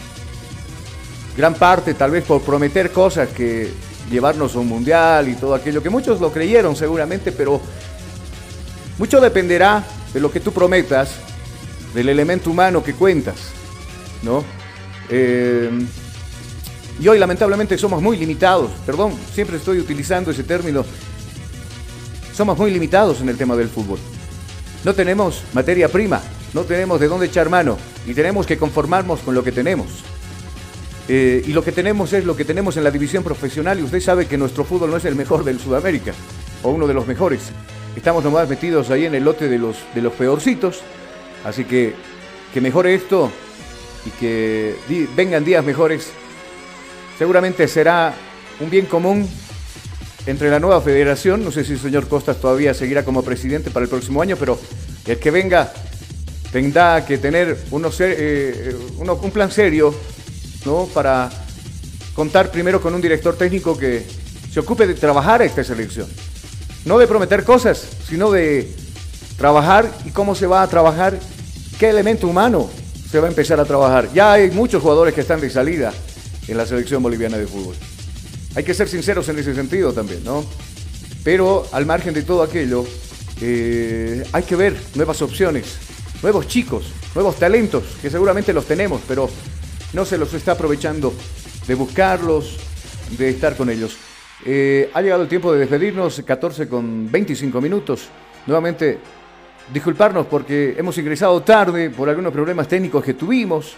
gran 1.37 1.53
parte 1.53 1.93
tal 1.93 2.11
vez 2.11 2.25
por 2.25 2.41
prometer 2.41 2.91
cosas 2.91 3.29
que 3.29 3.71
llevarnos 4.09 4.55
a 4.55 4.59
un 4.59 4.67
mundial 4.67 5.29
y 5.29 5.35
todo 5.35 5.55
aquello, 5.55 5.81
que 5.81 5.89
muchos 5.89 6.19
lo 6.19 6.31
creyeron 6.33 6.75
seguramente, 6.75 7.31
pero 7.31 7.61
mucho 8.97 9.21
dependerá 9.21 9.83
de 10.13 10.19
lo 10.19 10.31
que 10.31 10.39
tú 10.39 10.51
prometas, 10.51 11.15
del 11.93 12.09
elemento 12.09 12.49
humano 12.49 12.83
que 12.83 12.93
cuentas, 12.93 13.35
¿no? 14.23 14.43
Eh, 15.09 15.69
y 16.99 17.07
hoy 17.07 17.19
lamentablemente 17.19 17.77
somos 17.77 18.01
muy 18.01 18.17
limitados, 18.17 18.71
perdón, 18.85 19.13
siempre 19.33 19.57
estoy 19.57 19.79
utilizando 19.79 20.31
ese 20.31 20.43
término, 20.43 20.85
somos 22.33 22.57
muy 22.57 22.71
limitados 22.71 23.21
en 23.21 23.29
el 23.29 23.37
tema 23.37 23.55
del 23.55 23.69
fútbol. 23.69 23.99
No 24.83 24.93
tenemos 24.93 25.43
materia 25.53 25.89
prima, 25.89 26.21
no 26.53 26.63
tenemos 26.63 26.99
de 26.99 27.07
dónde 27.07 27.27
echar 27.27 27.49
mano 27.49 27.77
y 28.07 28.13
tenemos 28.13 28.45
que 28.45 28.57
conformarnos 28.57 29.19
con 29.19 29.35
lo 29.35 29.43
que 29.43 29.51
tenemos. 29.51 29.87
Eh, 31.07 31.43
y 31.45 31.53
lo 31.53 31.63
que 31.63 31.71
tenemos 31.71 32.13
es 32.13 32.25
lo 32.25 32.35
que 32.35 32.45
tenemos 32.45 32.77
en 32.77 32.83
la 32.83 32.91
división 32.91 33.23
profesional 33.23 33.79
y 33.79 33.83
usted 33.83 33.99
sabe 33.99 34.27
que 34.27 34.37
nuestro 34.37 34.63
fútbol 34.63 34.91
no 34.91 34.97
es 34.97 35.05
el 35.05 35.15
mejor 35.15 35.43
del 35.43 35.59
Sudamérica 35.59 36.13
o 36.63 36.69
uno 36.69 36.87
de 36.87 36.93
los 36.93 37.07
mejores. 37.07 37.51
Estamos 37.95 38.23
nomás 38.23 38.47
metidos 38.49 38.89
ahí 38.89 39.05
en 39.05 39.15
el 39.15 39.23
lote 39.23 39.47
de 39.47 39.57
los, 39.57 39.77
de 39.93 40.01
los 40.01 40.13
peorcitos, 40.13 40.81
así 41.43 41.65
que 41.65 41.93
que 42.53 42.61
mejore 42.61 42.93
esto 42.93 43.31
y 44.05 44.09
que 44.11 44.75
vengan 45.15 45.45
días 45.45 45.63
mejores 45.63 46.11
seguramente 47.17 47.67
será 47.67 48.13
un 48.59 48.69
bien 48.69 48.85
común 48.85 49.27
entre 50.25 50.49
la 50.49 50.59
nueva 50.59 50.81
federación. 50.81 51.43
No 51.43 51.51
sé 51.51 51.63
si 51.63 51.73
el 51.73 51.79
señor 51.79 52.07
Costas 52.07 52.37
todavía 52.39 52.73
seguirá 52.73 53.05
como 53.05 53.23
presidente 53.23 53.71
para 53.71 53.83
el 53.83 53.89
próximo 53.89 54.21
año, 54.21 54.35
pero 54.37 54.59
el 55.05 55.17
que 55.17 55.31
venga 55.31 55.71
tendrá 56.51 57.05
que 57.05 57.17
tener 57.17 57.57
eh, 57.99 58.75
un 58.97 59.31
plan 59.31 59.51
serio 59.51 59.95
¿no? 60.65 60.87
para 60.93 61.29
contar 62.13 62.51
primero 62.51 62.81
con 62.81 62.93
un 62.93 63.01
director 63.01 63.37
técnico 63.37 63.77
que 63.77 64.05
se 64.51 64.59
ocupe 64.59 64.85
de 64.85 64.95
trabajar 64.95 65.41
esta 65.41 65.63
selección. 65.63 66.07
No 66.85 66.97
de 66.97 67.07
prometer 67.07 67.43
cosas, 67.43 67.85
sino 68.07 68.31
de 68.31 68.71
trabajar 69.37 69.91
y 70.05 70.11
cómo 70.11 70.35
se 70.35 70.47
va 70.47 70.63
a 70.63 70.67
trabajar, 70.67 71.17
qué 71.79 71.89
elemento 71.89 72.27
humano 72.27 72.69
se 73.09 73.19
va 73.19 73.27
a 73.27 73.29
empezar 73.29 73.59
a 73.59 73.65
trabajar. 73.65 74.09
Ya 74.13 74.33
hay 74.33 74.51
muchos 74.51 74.81
jugadores 74.81 75.13
que 75.13 75.21
están 75.21 75.41
de 75.41 75.49
salida 75.49 75.93
en 76.47 76.57
la 76.57 76.65
selección 76.65 77.03
boliviana 77.03 77.37
de 77.37 77.47
fútbol. 77.47 77.75
Hay 78.55 78.63
que 78.63 78.73
ser 78.73 78.87
sinceros 78.87 79.27
en 79.29 79.39
ese 79.39 79.55
sentido 79.55 79.93
también, 79.93 80.23
¿no? 80.23 80.45
Pero 81.23 81.67
al 81.71 81.85
margen 81.85 82.13
de 82.13 82.23
todo 82.23 82.43
aquello, 82.43 82.85
eh, 83.41 84.23
hay 84.31 84.43
que 84.43 84.55
ver 84.55 84.75
nuevas 84.95 85.21
opciones, 85.21 85.65
nuevos 86.21 86.47
chicos, 86.47 86.85
nuevos 87.15 87.37
talentos, 87.37 87.83
que 88.01 88.09
seguramente 88.09 88.53
los 88.53 88.65
tenemos, 88.65 89.01
pero 89.07 89.29
no 89.93 90.05
se 90.05 90.17
los 90.17 90.33
está 90.33 90.53
aprovechando 90.53 91.13
de 91.67 91.75
buscarlos, 91.75 92.57
de 93.17 93.29
estar 93.29 93.55
con 93.55 93.69
ellos. 93.69 93.97
Eh, 94.45 94.89
ha 94.93 95.01
llegado 95.01 95.23
el 95.23 95.29
tiempo 95.29 95.53
de 95.53 95.59
despedirnos, 95.59 96.21
14 96.25 96.67
con 96.67 97.11
25 97.11 97.61
minutos. 97.61 98.09
Nuevamente, 98.47 98.97
disculparnos 99.71 100.25
porque 100.25 100.75
hemos 100.77 100.97
ingresado 100.97 101.41
tarde 101.41 101.89
por 101.89 102.09
algunos 102.09 102.33
problemas 102.33 102.67
técnicos 102.67 103.03
que 103.03 103.13
tuvimos. 103.13 103.75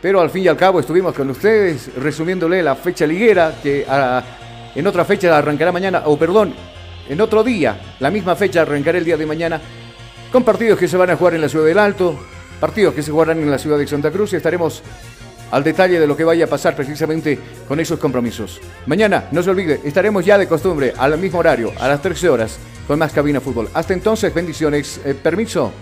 Pero 0.00 0.20
al 0.20 0.30
fin 0.30 0.44
y 0.44 0.48
al 0.48 0.56
cabo 0.56 0.80
estuvimos 0.80 1.14
con 1.14 1.28
ustedes 1.30 1.94
resumiéndole 1.96 2.62
la 2.62 2.76
fecha 2.76 3.06
liguera 3.06 3.54
que 3.62 3.84
ah, 3.88 4.22
en 4.74 4.86
otra 4.86 5.04
fecha 5.04 5.36
arrancará 5.36 5.72
mañana, 5.72 6.02
o 6.04 6.18
perdón, 6.18 6.54
en 7.08 7.20
otro 7.20 7.42
día, 7.42 7.96
la 7.98 8.10
misma 8.10 8.36
fecha 8.36 8.62
arrancará 8.62 8.98
el 8.98 9.04
día 9.04 9.16
de 9.16 9.26
mañana 9.26 9.60
con 10.30 10.44
partidos 10.44 10.78
que 10.78 10.86
se 10.86 10.96
van 10.96 11.10
a 11.10 11.16
jugar 11.16 11.34
en 11.34 11.40
la 11.40 11.48
ciudad 11.48 11.64
del 11.64 11.78
Alto, 11.78 12.18
partidos 12.60 12.94
que 12.94 13.02
se 13.02 13.10
jugarán 13.10 13.38
en 13.38 13.50
la 13.50 13.58
ciudad 13.58 13.78
de 13.78 13.86
Santa 13.86 14.10
Cruz 14.10 14.32
y 14.32 14.36
estaremos 14.36 14.82
al 15.50 15.64
detalle 15.64 16.00
de 16.00 16.06
lo 16.06 16.16
que 16.16 16.24
vaya 16.24 16.44
a 16.44 16.48
pasar 16.48 16.74
precisamente 16.74 17.38
con 17.68 17.80
esos 17.80 17.98
compromisos. 17.98 18.60
Mañana, 18.86 19.28
no 19.32 19.42
se 19.42 19.50
olvide, 19.50 19.80
estaremos 19.84 20.24
ya 20.24 20.38
de 20.38 20.48
costumbre 20.48 20.92
al 20.96 21.18
mismo 21.18 21.38
horario, 21.38 21.72
a 21.78 21.88
las 21.88 22.02
13 22.02 22.28
horas, 22.28 22.58
con 22.86 22.98
más 22.98 23.12
Cabina 23.12 23.40
Fútbol. 23.40 23.68
Hasta 23.74 23.94
entonces, 23.94 24.32
bendiciones. 24.32 25.00
Eh, 25.04 25.14
permiso. 25.14 25.72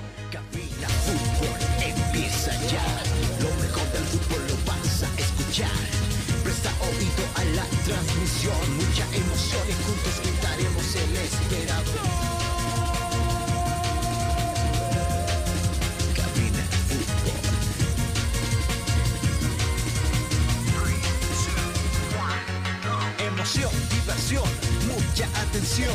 Mucha 24.86 25.26
atención. 25.42 25.94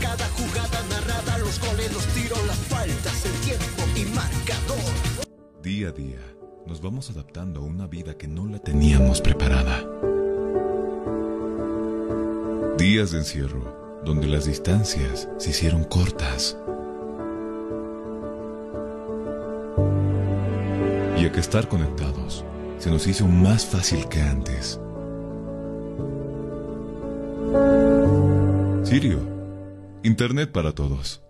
Cada 0.00 0.26
jugada 0.28 0.82
narrada, 0.90 1.38
los 1.38 1.58
goles, 1.60 1.92
los 1.92 2.06
tiros, 2.08 2.46
las 2.46 2.56
faltas, 2.56 3.24
el 3.26 3.32
tiempo 3.40 3.82
y 3.96 4.04
marcador. 4.14 5.24
Día 5.62 5.88
a 5.88 5.92
día, 5.92 6.20
nos 6.66 6.80
vamos 6.80 7.10
adaptando 7.10 7.60
a 7.60 7.64
una 7.64 7.86
vida 7.86 8.16
que 8.16 8.28
no 8.28 8.46
la 8.46 8.58
teníamos 8.58 9.20
preparada. 9.20 9.82
Días 12.78 13.12
de 13.12 13.18
encierro, 13.18 14.02
donde 14.04 14.26
las 14.26 14.44
distancias 14.44 15.28
se 15.38 15.50
hicieron 15.50 15.84
cortas. 15.84 16.56
Y 21.16 21.26
a 21.26 21.32
que 21.32 21.40
estar 21.40 21.68
conectados 21.68 22.44
se 22.78 22.90
nos 22.90 23.06
hizo 23.06 23.26
más 23.26 23.64
fácil 23.64 24.06
que 24.08 24.20
antes. 24.20 24.78
Sirio, 28.94 29.18
Internet 30.04 30.52
para 30.52 30.70
todos. 30.72 31.23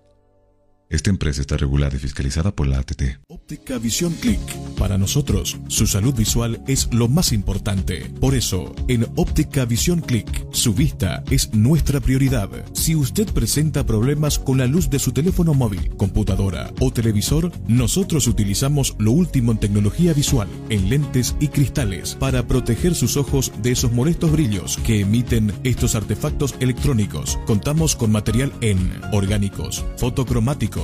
Esta 0.94 1.10
empresa 1.10 1.40
está 1.40 1.56
regulada 1.56 1.96
y 1.96 1.98
fiscalizada 1.98 2.54
por 2.54 2.68
la 2.68 2.78
ATT. 2.78 3.02
Óptica 3.26 3.78
Visión 3.78 4.12
Click. 4.12 4.38
Para 4.78 4.96
nosotros, 4.96 5.58
su 5.66 5.88
salud 5.88 6.14
visual 6.14 6.62
es 6.68 6.88
lo 6.92 7.08
más 7.08 7.32
importante. 7.32 8.12
Por 8.20 8.36
eso, 8.36 8.72
en 8.86 9.08
Óptica 9.16 9.64
Visión 9.64 10.00
Click, 10.00 10.46
su 10.52 10.72
vista 10.72 11.24
es 11.32 11.52
nuestra 11.52 11.98
prioridad. 11.98 12.48
Si 12.74 12.94
usted 12.94 13.26
presenta 13.32 13.84
problemas 13.84 14.38
con 14.38 14.58
la 14.58 14.68
luz 14.68 14.88
de 14.88 15.00
su 15.00 15.10
teléfono 15.10 15.52
móvil, 15.52 15.90
computadora 15.96 16.72
o 16.78 16.92
televisor, 16.92 17.50
nosotros 17.66 18.28
utilizamos 18.28 18.94
lo 19.00 19.10
último 19.10 19.50
en 19.50 19.58
tecnología 19.58 20.12
visual, 20.12 20.46
en 20.68 20.90
lentes 20.90 21.34
y 21.40 21.48
cristales, 21.48 22.14
para 22.20 22.46
proteger 22.46 22.94
sus 22.94 23.16
ojos 23.16 23.50
de 23.62 23.72
esos 23.72 23.90
molestos 23.90 24.30
brillos 24.30 24.78
que 24.86 25.00
emiten 25.00 25.52
estos 25.64 25.96
artefactos 25.96 26.54
electrónicos. 26.60 27.36
Contamos 27.46 27.96
con 27.96 28.12
material 28.12 28.52
en 28.60 28.92
orgánicos, 29.10 29.84
fotocromáticos, 29.96 30.83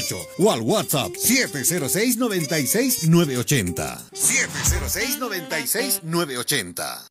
245-4548 0.01 0.27
o 0.37 0.51
al 0.51 0.61
WhatsApp 0.61 1.15
706-96-980. 1.15 3.97
706-96-980. 4.11 7.10